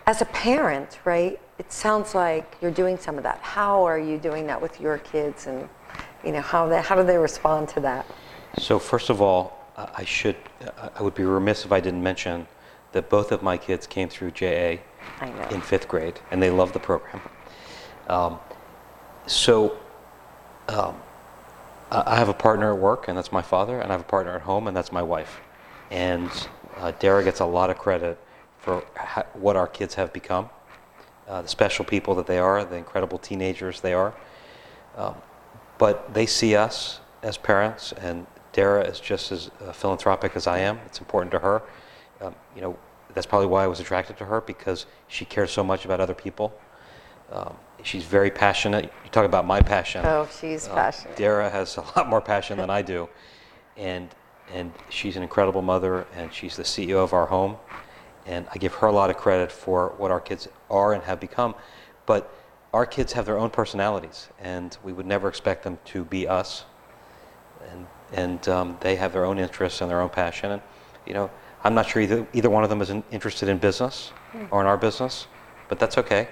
As 0.05 0.21
a 0.21 0.25
parent, 0.25 0.99
right, 1.05 1.39
it 1.57 1.71
sounds 1.71 2.15
like 2.15 2.55
you're 2.61 2.71
doing 2.71 2.97
some 2.97 3.17
of 3.17 3.23
that. 3.23 3.39
How 3.41 3.83
are 3.83 3.99
you 3.99 4.17
doing 4.17 4.47
that 4.47 4.61
with 4.61 4.79
your 4.79 4.97
kids, 4.99 5.47
and 5.47 5.67
you 6.23 6.31
know 6.31 6.41
how 6.41 6.67
they, 6.67 6.81
how 6.81 6.95
do 6.95 7.03
they 7.03 7.17
respond 7.17 7.69
to 7.69 7.79
that? 7.81 8.05
So 8.57 8.79
first 8.79 9.09
of 9.09 9.21
all, 9.21 9.57
I 9.77 10.03
should, 10.03 10.35
I 10.95 11.01
would 11.01 11.15
be 11.15 11.23
remiss 11.23 11.65
if 11.65 11.71
I 11.71 11.79
didn't 11.79 12.03
mention 12.03 12.47
that 12.91 13.09
both 13.09 13.31
of 13.31 13.41
my 13.41 13.57
kids 13.57 13.87
came 13.87 14.09
through 14.09 14.31
JA 14.31 14.77
in 15.49 15.61
fifth 15.61 15.87
grade, 15.87 16.19
and 16.29 16.41
they 16.41 16.49
love 16.49 16.73
the 16.73 16.79
program. 16.79 17.21
Um, 18.07 18.39
so 19.27 19.77
um, 20.67 20.95
I 21.91 22.15
have 22.15 22.29
a 22.29 22.33
partner 22.33 22.73
at 22.73 22.79
work, 22.79 23.09
and 23.09 23.17
that's 23.17 23.33
my 23.33 23.41
father, 23.41 23.79
and 23.79 23.91
I 23.91 23.93
have 23.93 24.01
a 24.01 24.05
partner 24.05 24.33
at 24.33 24.41
home, 24.43 24.67
and 24.67 24.75
that's 24.75 24.93
my 24.93 25.01
wife. 25.01 25.41
And 25.89 26.31
uh, 26.77 26.91
Dara 26.91 27.21
gets 27.21 27.41
a 27.41 27.45
lot 27.45 27.69
of 27.69 27.77
credit 27.77 28.17
for 28.59 28.85
ha- 28.95 29.25
what 29.33 29.57
our 29.57 29.67
kids 29.67 29.95
have 29.95 30.13
become, 30.13 30.49
uh, 31.27 31.41
the 31.41 31.49
special 31.49 31.83
people 31.83 32.15
that 32.15 32.27
they 32.27 32.39
are, 32.39 32.63
the 32.63 32.77
incredible 32.77 33.17
teenagers 33.17 33.81
they 33.81 33.93
are. 33.93 34.13
Um, 34.95 35.15
but 35.77 36.13
they 36.13 36.25
see 36.25 36.55
us 36.55 37.01
as 37.23 37.37
parents, 37.37 37.91
and 37.93 38.25
Dara 38.53 38.83
is 38.83 38.99
just 38.99 39.31
as 39.33 39.51
uh, 39.59 39.73
philanthropic 39.73 40.35
as 40.35 40.47
I 40.47 40.59
am. 40.59 40.79
It's 40.85 40.99
important 40.99 41.31
to 41.33 41.39
her. 41.39 41.61
Um, 42.21 42.35
you 42.55 42.61
know, 42.61 42.77
that's 43.13 43.27
probably 43.27 43.47
why 43.47 43.65
I 43.65 43.67
was 43.67 43.81
attracted 43.81 44.17
to 44.19 44.25
her 44.25 44.39
because 44.39 44.85
she 45.09 45.25
cares 45.25 45.51
so 45.51 45.63
much 45.63 45.83
about 45.83 45.99
other 45.99 46.13
people. 46.13 46.53
Um, 47.31 47.55
she's 47.83 48.03
very 48.03 48.31
passionate. 48.31 48.85
You 49.03 49.09
talk 49.11 49.25
about 49.25 49.45
my 49.45 49.61
passion. 49.61 50.05
Oh, 50.05 50.27
she's 50.39 50.67
Uh, 50.67 50.75
passionate. 50.75 51.15
Dara 51.17 51.49
has 51.49 51.77
a 51.77 51.81
lot 51.95 52.07
more 52.07 52.21
passion 52.21 52.57
than 52.57 52.69
I 52.69 52.81
do, 52.81 53.09
and 53.77 54.09
and 54.53 54.73
she's 54.89 55.15
an 55.15 55.23
incredible 55.23 55.61
mother, 55.61 56.05
and 56.15 56.33
she's 56.33 56.57
the 56.57 56.63
CEO 56.63 57.01
of 57.01 57.13
our 57.13 57.27
home, 57.27 57.55
and 58.25 58.45
I 58.53 58.57
give 58.57 58.73
her 58.75 58.87
a 58.87 58.91
lot 58.91 59.09
of 59.09 59.15
credit 59.17 59.49
for 59.51 59.93
what 59.97 60.11
our 60.11 60.19
kids 60.19 60.47
are 60.69 60.91
and 60.93 61.01
have 61.03 61.21
become, 61.21 61.55
but 62.05 62.29
our 62.73 62.85
kids 62.85 63.13
have 63.13 63.25
their 63.25 63.37
own 63.37 63.49
personalities, 63.49 64.27
and 64.41 64.77
we 64.83 64.91
would 64.91 65.05
never 65.05 65.29
expect 65.29 65.63
them 65.63 65.77
to 65.85 66.03
be 66.03 66.27
us, 66.27 66.65
and 67.71 67.87
and 68.13 68.49
um, 68.49 68.77
they 68.81 68.97
have 68.97 69.13
their 69.13 69.23
own 69.23 69.39
interests 69.39 69.79
and 69.81 69.89
their 69.89 70.01
own 70.01 70.09
passion, 70.09 70.51
and 70.51 70.61
you 71.05 71.13
know 71.13 71.29
I'm 71.63 71.73
not 71.73 71.87
sure 71.87 72.01
either 72.01 72.27
either 72.33 72.49
one 72.49 72.63
of 72.65 72.69
them 72.69 72.81
is 72.81 72.89
in, 72.89 73.03
interested 73.11 73.47
in 73.49 73.57
business 73.57 74.11
Hmm. 74.33 74.45
or 74.51 74.61
in 74.61 74.67
our 74.67 74.77
business, 74.77 75.27
but 75.69 75.79
that's 75.79 75.97
okay. 75.97 76.27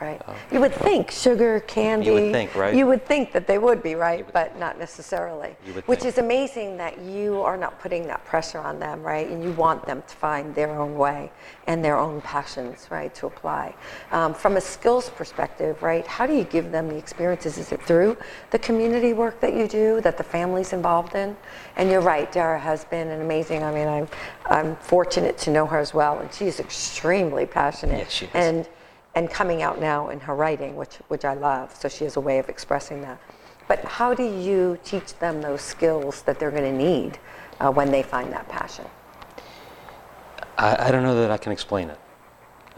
Right. 0.00 0.20
You 0.50 0.60
would 0.60 0.74
think 0.74 1.10
sugar, 1.10 1.60
candy. 1.60 2.30
uh, 2.30 2.32
think, 2.32 2.54
right? 2.54 2.74
You 2.74 2.86
would 2.86 3.04
think 3.04 3.32
that 3.32 3.46
they 3.46 3.58
would 3.58 3.82
be, 3.82 3.94
right? 3.96 4.24
would 4.24 4.32
But 4.32 4.58
not 4.58 4.78
necessarily. 4.78 5.56
You 5.66 5.74
would 5.74 5.86
Which 5.86 6.00
think. 6.00 6.14
is 6.14 6.18
amazing 6.18 6.78
that 6.78 6.98
you 7.02 7.42
are 7.42 7.58
not 7.58 7.78
putting 7.80 8.06
that 8.06 8.24
pressure 8.24 8.58
on 8.58 8.78
them, 8.78 9.02
right? 9.02 9.28
And 9.28 9.44
you 9.44 9.52
want 9.52 9.84
them 9.84 10.02
to 10.06 10.16
find 10.16 10.54
their 10.54 10.70
own 10.70 10.96
way 10.96 11.30
and 11.66 11.84
their 11.84 11.98
own 11.98 12.22
passions, 12.22 12.86
right, 12.90 13.14
to 13.16 13.26
apply. 13.26 13.74
Um, 14.10 14.32
from 14.32 14.56
a 14.56 14.60
skills 14.60 15.10
perspective, 15.10 15.82
right, 15.82 16.06
how 16.06 16.26
do 16.26 16.34
you 16.34 16.44
give 16.44 16.72
them 16.72 16.88
the 16.88 16.96
experiences? 16.96 17.58
Is 17.58 17.70
it 17.70 17.82
through 17.82 18.16
the 18.52 18.58
community 18.58 19.12
work 19.12 19.38
that 19.40 19.54
you 19.54 19.68
do, 19.68 20.00
that 20.00 20.16
the 20.16 20.24
family's 20.24 20.72
involved 20.72 21.14
in? 21.14 21.36
And 21.76 21.90
you're 21.90 22.00
right, 22.00 22.32
Dara 22.32 22.58
has 22.58 22.84
been 22.86 23.08
an 23.08 23.20
amazing, 23.20 23.62
I 23.62 23.72
mean, 23.72 23.86
I'm, 23.86 24.08
I'm 24.46 24.76
fortunate 24.76 25.36
to 25.38 25.50
know 25.50 25.66
her 25.66 25.78
as 25.78 25.92
well, 25.92 26.18
and 26.20 26.32
she's 26.32 26.58
extremely 26.58 27.44
passionate. 27.44 27.98
Yes, 27.98 28.10
she 28.12 28.24
is. 28.24 28.30
And 28.34 28.68
and 29.14 29.30
coming 29.30 29.62
out 29.62 29.80
now 29.80 30.10
in 30.10 30.20
her 30.20 30.34
writing, 30.34 30.76
which, 30.76 30.96
which 31.08 31.24
I 31.24 31.34
love. 31.34 31.74
So 31.74 31.88
she 31.88 32.04
has 32.04 32.16
a 32.16 32.20
way 32.20 32.38
of 32.38 32.48
expressing 32.48 33.00
that. 33.02 33.20
But 33.66 33.84
how 33.84 34.14
do 34.14 34.24
you 34.24 34.78
teach 34.84 35.14
them 35.18 35.40
those 35.40 35.60
skills 35.60 36.22
that 36.22 36.38
they're 36.38 36.50
going 36.50 36.64
to 36.64 36.76
need 36.76 37.18
uh, 37.60 37.70
when 37.70 37.90
they 37.90 38.02
find 38.02 38.32
that 38.32 38.48
passion? 38.48 38.84
I, 40.58 40.88
I 40.88 40.90
don't 40.90 41.02
know 41.02 41.20
that 41.20 41.30
I 41.30 41.36
can 41.36 41.52
explain 41.52 41.90
it. 41.90 41.98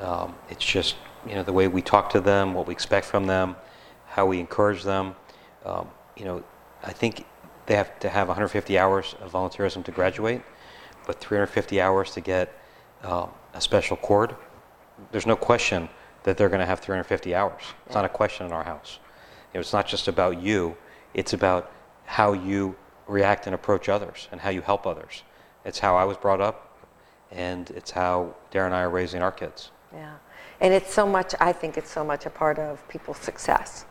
Um, 0.01 0.35
it's 0.49 0.65
just 0.65 0.97
you 1.27 1.35
know, 1.35 1.43
the 1.43 1.53
way 1.53 1.69
we 1.69 1.83
talk 1.83 2.11
to 2.11 2.21
them, 2.21 2.55
what 2.55 2.67
we 2.67 2.73
expect 2.73 3.07
from 3.07 3.27
them, 3.27 3.57
how 4.07 4.27
we 4.27 4.41
encourage 4.41 4.83
them. 4.83 5.15
Um, 5.65 5.89
you 6.17 6.25
know, 6.25 6.43
I 6.83 6.93
think 6.93 7.25
they 7.67 7.77
have 7.77 7.99
to 8.01 8.09
have 8.09 8.29
150 8.29 8.79
hours 8.79 9.15
of 9.21 9.33
volunteerism 9.33 9.85
to 9.85 9.93
graduate, 9.93 10.43
but 11.07 11.21
350 11.21 11.81
hours 11.81 12.11
to 12.13 12.21
get 12.21 12.53
uh, 13.03 13.27
a 13.55 13.61
special 13.61 13.97
cord. 13.97 14.35
There's 15.11 15.27
no 15.27 15.37
question 15.37 15.89
that 16.25 16.37
they're 16.37 16.49
going 16.49 16.61
to 16.61 16.67
have 16.67 16.81
350 16.81 17.35
hours. 17.35 17.63
It's 17.87 17.95
not 17.95 18.05
a 18.05 18.09
question 18.09 18.47
in 18.47 18.53
our 18.53 18.65
house. 18.65 18.99
You 19.53 19.59
know, 19.59 19.61
it's 19.61 19.73
not 19.73 19.87
just 19.87 20.09
about 20.09 20.41
you. 20.41 20.77
It's 21.15 21.33
about 21.33 21.71
how 22.05 22.33
you 22.33 22.77
react 23.07 23.47
and 23.47 23.55
approach 23.55 23.89
others 23.89 24.29
and 24.33 24.41
how 24.41 24.51
you 24.51 24.63
help 24.63 24.87
others. 24.87 25.23
It's 25.65 25.79
how 25.79 25.97
I 25.97 26.05
was 26.05 26.17
brought 26.17 26.41
up, 26.41 26.77
and 27.31 27.71
it's 27.71 27.91
how 27.91 28.35
Darren 28.51 28.67
and 28.67 28.75
I 28.75 28.83
are 28.83 28.91
raising 28.91 29.23
our 29.23 29.33
kids. 29.33 29.71
Yeah. 29.93 30.15
And 30.61 30.73
it's 30.73 30.93
so 30.93 31.07
much, 31.07 31.35
I 31.41 31.53
think 31.53 31.77
it's 31.77 31.91
so 31.91 32.05
much 32.05 32.27
a 32.27 32.31
part 32.31 32.59
of 32.59 32.87
people's 32.89 33.19
success. 33.19 33.85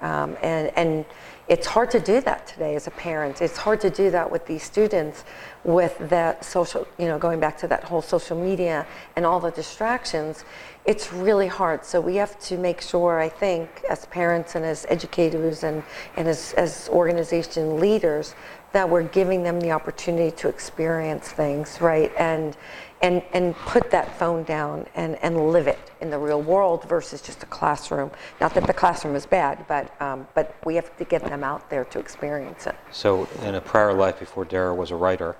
Um, 0.00 0.36
and, 0.42 0.70
and 0.76 1.04
it's 1.48 1.66
hard 1.66 1.90
to 1.92 2.00
do 2.00 2.20
that 2.22 2.46
today 2.46 2.74
as 2.74 2.86
a 2.86 2.90
parent. 2.90 3.40
It's 3.40 3.56
hard 3.56 3.80
to 3.82 3.90
do 3.90 4.10
that 4.10 4.30
with 4.30 4.46
these 4.46 4.62
students 4.62 5.24
with 5.66 5.96
that 5.98 6.44
social, 6.44 6.86
you 6.96 7.06
know, 7.06 7.18
going 7.18 7.40
back 7.40 7.58
to 7.58 7.68
that 7.68 7.84
whole 7.84 8.02
social 8.02 8.40
media 8.40 8.86
and 9.16 9.26
all 9.26 9.40
the 9.40 9.50
distractions. 9.50 10.44
It's 10.84 11.12
really 11.12 11.48
hard. 11.48 11.84
So 11.84 12.00
we 12.00 12.16
have 12.16 12.38
to 12.40 12.56
make 12.56 12.80
sure, 12.80 13.18
I 13.18 13.28
think, 13.28 13.82
as 13.90 14.06
parents 14.06 14.54
and 14.54 14.64
as 14.64 14.86
educators 14.88 15.64
and, 15.64 15.82
and 16.16 16.28
as, 16.28 16.52
as 16.54 16.88
organization 16.88 17.80
leaders, 17.80 18.36
that 18.72 18.88
we're 18.88 19.02
giving 19.02 19.42
them 19.42 19.58
the 19.60 19.72
opportunity 19.72 20.30
to 20.36 20.48
experience 20.48 21.28
things, 21.28 21.80
right? 21.80 22.12
And, 22.16 22.56
and, 23.02 23.22
and 23.32 23.54
put 23.56 23.90
that 23.90 24.18
phone 24.18 24.42
down 24.44 24.86
and, 24.94 25.16
and 25.22 25.50
live 25.50 25.66
it 25.66 25.90
in 26.00 26.10
the 26.10 26.18
real 26.18 26.40
world 26.40 26.84
versus 26.84 27.20
just 27.20 27.42
a 27.42 27.46
classroom. 27.46 28.10
Not 28.40 28.54
that 28.54 28.66
the 28.66 28.72
classroom 28.72 29.14
is 29.14 29.26
bad, 29.26 29.66
but, 29.68 30.00
um, 30.00 30.26
but 30.34 30.56
we 30.64 30.74
have 30.76 30.96
to 30.96 31.04
get 31.04 31.22
them 31.24 31.44
out 31.44 31.68
there 31.68 31.84
to 31.86 31.98
experience 31.98 32.66
it. 32.66 32.74
So, 32.90 33.28
in 33.42 33.54
a 33.54 33.60
prior 33.60 33.92
life 33.92 34.18
before 34.18 34.44
Dara 34.44 34.74
was 34.74 34.90
a 34.90 34.96
writer, 34.96 35.36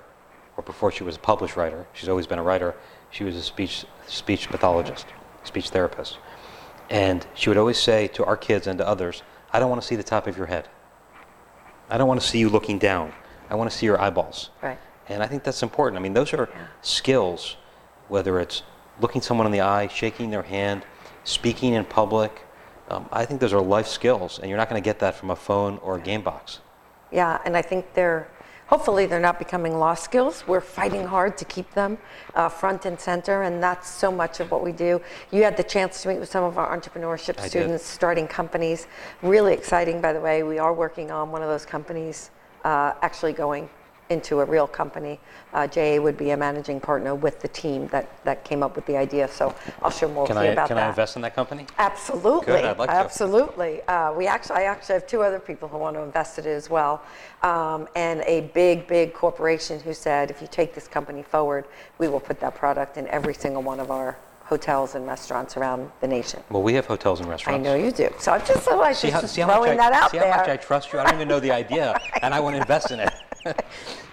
or 0.55 0.63
before 0.63 0.91
she 0.91 1.03
was 1.03 1.15
a 1.15 1.19
published 1.19 1.55
writer, 1.55 1.87
she's 1.93 2.09
always 2.09 2.27
been 2.27 2.39
a 2.39 2.43
writer, 2.43 2.75
she 3.09 3.23
was 3.23 3.35
a 3.35 3.41
speech, 3.41 3.85
speech 4.07 4.49
pathologist, 4.49 5.07
speech 5.43 5.69
therapist. 5.69 6.19
And 6.89 7.25
she 7.33 7.49
would 7.49 7.57
always 7.57 7.77
say 7.77 8.07
to 8.09 8.25
our 8.25 8.37
kids 8.37 8.67
and 8.67 8.77
to 8.79 8.87
others, 8.87 9.23
I 9.51 9.59
don't 9.59 9.69
want 9.69 9.81
to 9.81 9.87
see 9.87 9.95
the 9.95 10.03
top 10.03 10.27
of 10.27 10.37
your 10.37 10.47
head. 10.47 10.67
I 11.89 11.97
don't 11.97 12.07
want 12.07 12.21
to 12.21 12.27
see 12.27 12.39
you 12.39 12.49
looking 12.49 12.79
down. 12.79 13.13
I 13.49 13.55
want 13.55 13.71
to 13.71 13.75
see 13.75 13.85
your 13.85 13.99
eyeballs. 13.99 14.49
Right. 14.61 14.77
And 15.09 15.23
I 15.23 15.27
think 15.27 15.43
that's 15.43 15.63
important. 15.63 15.99
I 15.99 16.01
mean, 16.01 16.13
those 16.13 16.33
are 16.33 16.49
skills, 16.81 17.57
whether 18.07 18.39
it's 18.39 18.63
looking 18.99 19.21
someone 19.21 19.45
in 19.45 19.51
the 19.51 19.61
eye, 19.61 19.87
shaking 19.87 20.29
their 20.29 20.43
hand, 20.43 20.83
speaking 21.23 21.73
in 21.73 21.85
public. 21.85 22.41
Um, 22.89 23.07
I 23.11 23.25
think 23.25 23.41
those 23.41 23.53
are 23.53 23.61
life 23.61 23.87
skills, 23.87 24.39
and 24.39 24.49
you're 24.49 24.57
not 24.57 24.69
going 24.69 24.81
to 24.81 24.85
get 24.85 24.99
that 24.99 25.15
from 25.15 25.29
a 25.29 25.35
phone 25.35 25.77
or 25.79 25.97
a 25.97 25.99
game 25.99 26.21
box. 26.21 26.59
Yeah, 27.11 27.39
and 27.45 27.55
I 27.55 27.61
think 27.61 27.93
they're 27.93 28.29
hopefully 28.67 29.05
they're 29.05 29.19
not 29.19 29.39
becoming 29.39 29.77
lost 29.79 30.03
skills. 30.03 30.45
We're 30.45 30.61
fighting 30.61 31.05
hard 31.05 31.37
to 31.37 31.45
keep 31.45 31.71
them 31.73 31.97
uh, 32.35 32.49
front 32.49 32.85
and 32.85 32.99
center, 32.99 33.43
and 33.43 33.63
that's 33.63 33.89
so 33.89 34.11
much 34.11 34.39
of 34.39 34.51
what 34.51 34.63
we 34.63 34.71
do. 34.71 35.01
You 35.31 35.43
had 35.43 35.57
the 35.57 35.63
chance 35.63 36.01
to 36.03 36.09
meet 36.09 36.19
with 36.19 36.29
some 36.29 36.43
of 36.43 36.57
our 36.57 36.77
entrepreneurship 36.77 37.39
I 37.39 37.47
students 37.47 37.83
did. 37.83 37.93
starting 37.93 38.27
companies. 38.27 38.87
Really 39.21 39.53
exciting, 39.53 40.01
by 40.01 40.13
the 40.13 40.19
way. 40.21 40.43
We 40.43 40.59
are 40.59 40.73
working 40.73 41.11
on 41.11 41.31
one 41.31 41.41
of 41.41 41.49
those 41.49 41.65
companies 41.65 42.31
uh, 42.63 42.93
actually 43.01 43.33
going 43.33 43.69
into 44.09 44.39
a 44.39 44.45
real 44.45 44.67
company. 44.67 45.19
Uh, 45.53 45.67
JA 45.67 45.99
would 46.01 46.17
be 46.17 46.31
a 46.31 46.37
managing 46.37 46.79
partner 46.79 47.15
with 47.15 47.39
the 47.39 47.47
team 47.47 47.87
that, 47.87 48.23
that 48.23 48.43
came 48.43 48.63
up 48.63 48.75
with 48.75 48.85
the 48.85 48.97
idea. 48.97 49.27
So 49.27 49.53
I'll 49.81 49.91
share 49.91 50.09
more 50.09 50.25
Can 50.27 50.35
with 50.35 50.45
you 50.45 50.51
about 50.51 50.67
can 50.67 50.77
that. 50.77 50.85
I 50.85 50.89
invest 50.89 51.15
in 51.15 51.21
that 51.23 51.35
company? 51.35 51.65
Absolutely. 51.77 52.45
Good, 52.45 52.65
I'd 52.65 52.77
like 52.77 52.89
to. 52.89 52.95
Absolutely. 52.95 53.81
Uh, 53.83 54.13
we 54.13 54.27
actually, 54.27 54.57
I 54.57 54.63
actually 54.63 54.93
have 54.93 55.07
two 55.07 55.21
other 55.21 55.39
people 55.39 55.67
who 55.67 55.77
want 55.77 55.95
to 55.95 56.01
invest 56.01 56.39
in 56.39 56.45
it 56.45 56.49
as 56.49 56.69
well, 56.69 57.01
um, 57.43 57.87
and 57.95 58.21
a 58.21 58.41
big, 58.53 58.87
big 58.87 59.13
corporation 59.13 59.79
who 59.79 59.93
said, 59.93 60.31
if 60.31 60.41
you 60.41 60.47
take 60.49 60.73
this 60.73 60.87
company 60.87 61.23
forward, 61.23 61.65
we 61.97 62.07
will 62.07 62.19
put 62.19 62.39
that 62.39 62.55
product 62.55 62.97
in 62.97 63.07
every 63.07 63.33
single 63.33 63.61
one 63.63 63.79
of 63.79 63.91
our 63.91 64.17
hotels 64.47 64.95
and 64.95 65.05
restaurants 65.05 65.57
around 65.57 65.91
the 65.99 66.07
nation. 66.07 66.41
Well, 66.49 66.63
we 66.63 66.73
have 66.75 66.85
hotels 66.85 67.19
and 67.19 67.27
restaurants. 67.27 67.59
I 67.59 67.61
know 67.61 67.75
you 67.75 67.91
do. 67.91 68.09
So 68.17 68.31
I'm 68.31 68.45
just, 68.45 68.63
so 68.63 68.77
like, 68.77 68.95
See 68.95 69.09
how, 69.09 69.19
just 69.19 69.35
how 69.37 69.45
throwing 69.47 69.73
I, 69.73 69.75
that 69.75 69.93
out 69.93 70.11
see 70.11 70.19
there. 70.19 70.31
how 70.31 70.37
much 70.39 70.47
I 70.47 70.55
trust 70.57 70.93
you? 70.93 70.99
I 70.99 71.03
don't 71.03 71.15
even 71.15 71.27
know 71.27 71.41
the 71.41 71.51
idea, 71.51 71.99
and 72.21 72.33
I 72.33 72.39
want 72.39 72.55
to 72.55 72.61
invest 72.61 72.91
in 72.91 72.99
it. 72.99 73.11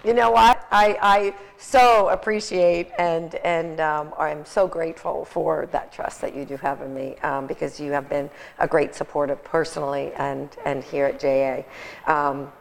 You 0.05 0.13
know 0.13 0.29
what? 0.29 0.67
I, 0.71 0.97
I 1.01 1.35
so 1.57 2.09
appreciate 2.09 2.91
and 2.99 3.33
and 3.35 3.79
um, 3.79 4.13
I'm 4.19 4.45
so 4.45 4.67
grateful 4.67 5.25
for 5.25 5.67
that 5.71 5.91
trust 5.91 6.21
that 6.21 6.35
you 6.35 6.45
do 6.45 6.57
have 6.57 6.81
in 6.81 6.93
me 6.93 7.15
um, 7.23 7.47
because 7.47 7.79
you 7.79 7.91
have 7.91 8.07
been 8.07 8.29
a 8.59 8.67
great 8.67 8.93
supporter 8.93 9.35
personally 9.35 10.13
and 10.13 10.55
and 10.63 10.83
here 10.83 11.07
at 11.07 11.19
JA. 11.19 11.63
Um, 12.05 12.51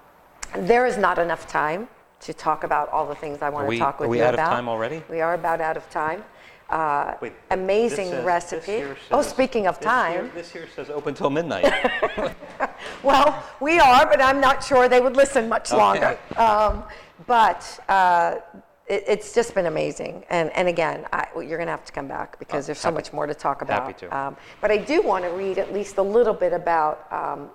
there 0.56 0.86
is 0.86 0.96
not 0.96 1.18
enough 1.18 1.46
time 1.46 1.86
to 2.20 2.32
talk 2.32 2.64
about 2.64 2.88
all 2.88 3.06
the 3.06 3.14
things 3.14 3.42
I 3.42 3.50
want 3.50 3.68
we- 3.68 3.76
to 3.76 3.84
talk 3.84 4.00
with 4.00 4.06
you 4.06 4.14
are 4.14 4.16
we 4.16 4.22
out 4.22 4.32
of 4.32 4.40
about. 4.40 4.50
time 4.50 4.66
already? 4.66 5.02
We 5.10 5.20
are 5.20 5.34
about 5.34 5.60
out 5.60 5.76
of 5.76 5.88
time. 5.90 6.24
Uh, 6.74 7.14
Wait, 7.20 7.32
amazing 7.52 8.08
says- 8.10 8.24
recipe. 8.24 8.56
this 8.58 8.66
here 8.66 8.96
oh, 9.12 9.22
speaking 9.22 9.68
of 9.68 9.78
this 9.78 9.84
here- 9.84 9.92
time. 9.92 10.30
this 10.34 10.50
here 10.50 10.66
says 10.74 10.90
open 10.90 11.14
till 11.14 11.30
midnight. 11.30 11.64
Well, 13.04 13.44
we 13.60 13.78
are, 13.78 14.06
but 14.06 14.20
I'm 14.20 14.40
not 14.40 14.64
sure 14.64 14.88
they 14.88 15.00
would 15.00 15.14
listen 15.16 15.48
much 15.48 15.72
longer. 15.72 16.18
Um, 16.36 16.82
but 17.26 17.78
uh, 17.88 18.36
it, 18.88 19.04
it's 19.06 19.32
just 19.34 19.54
been 19.54 19.66
amazing. 19.66 20.24
And, 20.30 20.50
and 20.50 20.66
again, 20.68 21.06
I, 21.12 21.26
you're 21.36 21.58
going 21.58 21.66
to 21.66 21.76
have 21.78 21.84
to 21.84 21.92
come 21.92 22.08
back 22.08 22.38
because 22.38 22.66
there's 22.66 22.78
so 22.80 22.88
Oh, 22.88 22.92
happy- 22.92 23.02
much 23.04 23.12
more 23.12 23.26
to 23.26 23.34
talk 23.34 23.62
about. 23.62 23.82
happy 23.84 24.06
to. 24.06 24.16
Um, 24.16 24.36
but 24.60 24.70
I 24.70 24.78
do 24.78 25.00
want 25.02 25.24
to 25.24 25.30
read 25.30 25.58
at 25.58 25.72
least 25.72 25.98
a 25.98 26.02
little 26.02 26.34
bit 26.34 26.52
about 26.52 27.06
um, 27.12 27.50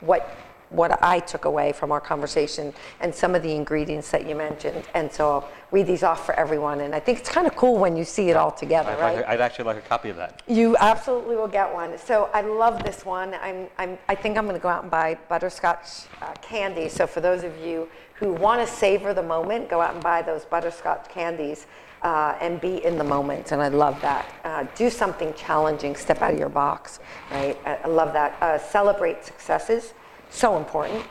what 0.00 0.28
what 0.70 1.02
I 1.02 1.20
took 1.20 1.44
away 1.44 1.72
from 1.72 1.92
our 1.92 2.00
conversation 2.00 2.74
and 3.00 3.14
some 3.14 3.34
of 3.34 3.42
the 3.42 3.52
ingredients 3.54 4.10
that 4.10 4.28
you 4.28 4.34
mentioned. 4.34 4.84
And 4.94 5.10
so 5.10 5.30
I'll 5.30 5.48
read 5.70 5.86
these 5.86 6.02
off 6.02 6.26
for 6.26 6.34
everyone. 6.34 6.80
And 6.80 6.94
I 6.94 7.00
think 7.00 7.18
it's 7.18 7.28
kind 7.28 7.46
of 7.46 7.54
cool 7.56 7.78
when 7.78 7.96
you 7.96 8.04
see 8.04 8.30
it 8.30 8.36
all 8.36 8.50
together, 8.50 8.90
I'd, 8.90 9.00
right? 9.00 9.16
like, 9.16 9.28
I'd 9.28 9.40
actually 9.40 9.66
like 9.66 9.78
a 9.78 9.88
copy 9.88 10.10
of 10.10 10.16
that. 10.16 10.42
You 10.46 10.76
absolutely 10.78 11.36
will 11.36 11.48
get 11.48 11.72
one. 11.72 11.98
So 11.98 12.30
I 12.32 12.40
love 12.40 12.82
this 12.84 13.04
one. 13.04 13.34
I'm, 13.34 13.68
I'm, 13.78 13.98
I 14.08 14.14
think 14.14 14.36
I'm 14.36 14.44
going 14.44 14.56
to 14.56 14.62
go 14.62 14.68
out 14.68 14.82
and 14.82 14.90
buy 14.90 15.18
butterscotch 15.28 16.06
uh, 16.20 16.32
candy. 16.42 16.88
So 16.88 17.06
for 17.06 17.20
those 17.20 17.44
of 17.44 17.56
you 17.58 17.88
who 18.14 18.32
want 18.32 18.66
to 18.66 18.72
savor 18.72 19.14
the 19.14 19.22
moment, 19.22 19.68
go 19.68 19.80
out 19.80 19.94
and 19.94 20.02
buy 20.02 20.22
those 20.22 20.44
butterscotch 20.44 21.08
candies 21.08 21.66
uh, 22.02 22.36
and 22.40 22.60
be 22.60 22.84
in 22.84 22.98
the 22.98 23.04
moment. 23.04 23.52
And 23.52 23.60
I 23.60 23.68
love 23.68 24.00
that. 24.02 24.26
Uh, 24.44 24.66
do 24.74 24.90
something 24.90 25.34
challenging. 25.34 25.96
Step 25.96 26.22
out 26.22 26.32
of 26.32 26.38
your 26.38 26.48
box. 26.48 27.00
Right. 27.30 27.58
I, 27.64 27.76
I 27.84 27.88
love 27.88 28.12
that. 28.12 28.40
Uh, 28.42 28.58
celebrate 28.58 29.24
successes. 29.24 29.94
So 30.36 30.56
important. 30.56 31.04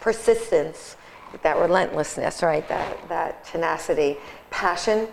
Persistence. 0.00 0.96
That 1.42 1.58
relentlessness. 1.58 2.42
Right. 2.42 2.66
That 2.68 3.08
that 3.08 3.44
tenacity. 3.44 4.16
Passion. 4.50 5.08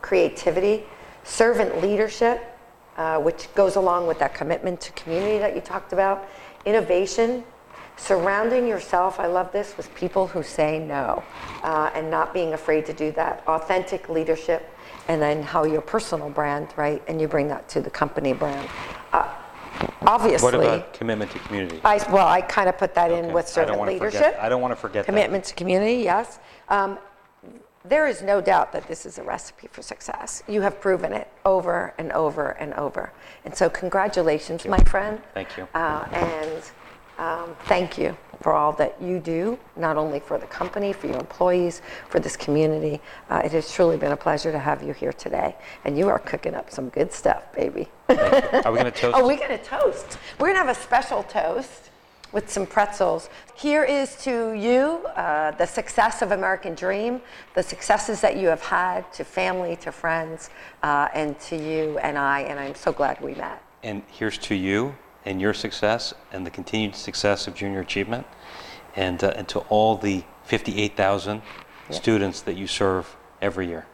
Creativity. 0.00 0.84
Servant 1.24 1.82
leadership 1.82 2.58
uh, 2.98 3.18
which 3.20 3.52
goes 3.54 3.76
along 3.76 4.06
with 4.06 4.18
that 4.18 4.34
commitment 4.34 4.80
to 4.80 4.92
community 4.92 5.38
that 5.38 5.54
you 5.54 5.60
talked 5.60 5.92
about. 5.92 6.28
Innovation, 6.66 7.44
surrounding 7.96 8.66
yourself, 8.66 9.20
I 9.20 9.26
love 9.26 9.52
this, 9.52 9.76
with 9.76 9.94
people 9.94 10.26
who 10.26 10.42
say 10.42 10.80
no 10.80 11.22
uh, 11.62 11.90
and 11.94 12.10
not 12.10 12.34
being 12.34 12.54
afraid 12.54 12.84
to 12.86 12.92
do 12.92 13.12
that. 13.12 13.44
Authentic 13.46 14.08
leadership, 14.08 14.68
and 15.06 15.22
then 15.22 15.42
how 15.42 15.64
your 15.64 15.80
personal 15.80 16.28
brand, 16.28 16.68
right? 16.76 17.00
And 17.06 17.20
you 17.20 17.28
bring 17.28 17.46
that 17.48 17.68
to 17.70 17.80
the 17.80 17.90
company 17.90 18.32
brand. 18.32 18.68
Uh, 19.12 19.32
obviously, 20.02 20.44
What 20.44 20.54
about 20.54 20.92
commitment 20.92 21.30
to 21.32 21.38
community? 21.40 21.80
I, 21.84 21.96
well, 22.12 22.26
I 22.26 22.40
kind 22.40 22.68
of 22.68 22.78
put 22.78 22.94
that 22.94 23.10
in 23.10 23.32
with 23.32 23.48
servant 23.48 23.80
leadership. 23.82 24.22
Forget, 24.22 24.40
I 24.40 24.48
don't 24.48 24.60
want 24.60 24.72
to 24.72 24.76
forget 24.76 25.06
that. 25.06 25.12
Commitment 25.12 25.44
to 25.44 25.54
community, 25.54 26.02
yes. 26.02 26.38
Um, 26.68 26.98
there 27.84 28.06
is 28.06 28.22
no 28.22 28.40
doubt 28.40 28.72
that 28.72 28.86
this 28.88 29.06
is 29.06 29.18
a 29.18 29.22
recipe 29.22 29.68
for 29.68 29.82
success. 29.82 30.42
You 30.46 30.60
have 30.62 30.80
proven 30.80 31.12
it 31.12 31.28
over 31.44 31.94
and 31.98 32.12
over 32.12 32.50
and 32.50 32.74
over. 32.74 33.12
And 33.44 33.54
so, 33.54 33.70
congratulations, 33.70 34.66
my 34.66 34.82
friend. 34.84 35.20
Thank 35.34 35.56
you. 35.56 35.66
Uh, 35.74 36.06
and 36.12 36.62
um, 37.18 37.56
thank 37.64 37.98
you 37.98 38.16
for 38.40 38.52
all 38.52 38.72
that 38.72 39.00
you 39.02 39.18
do, 39.18 39.58
not 39.76 39.96
only 39.96 40.20
for 40.20 40.38
the 40.38 40.46
company, 40.46 40.92
for 40.92 41.08
your 41.08 41.18
employees, 41.18 41.82
for 42.08 42.20
this 42.20 42.36
community. 42.36 43.00
Uh, 43.28 43.42
it 43.44 43.52
has 43.52 43.72
truly 43.72 43.96
been 43.96 44.12
a 44.12 44.16
pleasure 44.16 44.52
to 44.52 44.58
have 44.58 44.82
you 44.82 44.92
here 44.92 45.12
today. 45.12 45.56
And 45.84 45.98
you 45.98 46.08
are 46.08 46.18
cooking 46.20 46.54
up 46.54 46.70
some 46.70 46.88
good 46.90 47.12
stuff, 47.12 47.52
baby. 47.52 47.88
Are 48.08 48.72
we 48.72 48.78
going 48.78 48.84
to 48.84 48.90
toast? 48.92 49.16
Oh, 49.16 49.26
we're 49.26 49.36
going 49.36 49.58
to 49.58 49.64
toast. 49.64 50.18
We're 50.38 50.46
going 50.46 50.54
to 50.54 50.66
have 50.66 50.76
a 50.76 50.80
special 50.80 51.24
toast 51.24 51.90
with 52.30 52.48
some 52.50 52.66
pretzels. 52.66 53.30
Here 53.56 53.84
is 53.84 54.14
to 54.22 54.52
you 54.52 55.06
uh, 55.16 55.52
the 55.52 55.66
success 55.66 56.22
of 56.22 56.30
American 56.30 56.74
Dream, 56.74 57.20
the 57.54 57.62
successes 57.62 58.20
that 58.20 58.36
you 58.36 58.48
have 58.48 58.62
had 58.62 59.10
to 59.14 59.24
family, 59.24 59.76
to 59.76 59.90
friends, 59.90 60.50
uh, 60.82 61.08
and 61.14 61.38
to 61.40 61.56
you 61.56 61.98
and 61.98 62.18
I. 62.18 62.40
And 62.40 62.60
I'm 62.60 62.74
so 62.74 62.92
glad 62.92 63.20
we 63.20 63.34
met. 63.34 63.62
And 63.82 64.02
here's 64.08 64.38
to 64.38 64.54
you 64.54 64.94
and 65.24 65.40
your 65.40 65.54
success 65.54 66.14
and 66.32 66.46
the 66.46 66.50
continued 66.50 66.94
success 66.94 67.46
of 67.46 67.54
junior 67.54 67.80
achievement 67.80 68.26
and, 68.96 69.22
uh, 69.22 69.32
and 69.36 69.48
to 69.48 69.60
all 69.68 69.96
the 69.96 70.24
58,000 70.44 71.42
students 71.90 72.40
that 72.42 72.56
you 72.56 72.66
serve 72.66 73.16
every 73.40 73.68
year. 73.68 73.86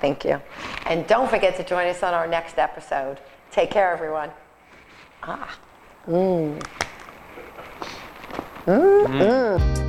Thank 0.00 0.24
you. 0.24 0.40
And 0.86 1.06
don't 1.06 1.28
forget 1.28 1.56
to 1.56 1.64
join 1.64 1.86
us 1.88 2.02
on 2.02 2.14
our 2.14 2.26
next 2.26 2.58
episode. 2.58 3.20
Take 3.50 3.70
care, 3.70 3.92
everyone. 3.92 4.30
Ah. 5.22 5.58
Mm. 6.06 6.62
Mm. 8.66 9.06
Mm. 9.06 9.85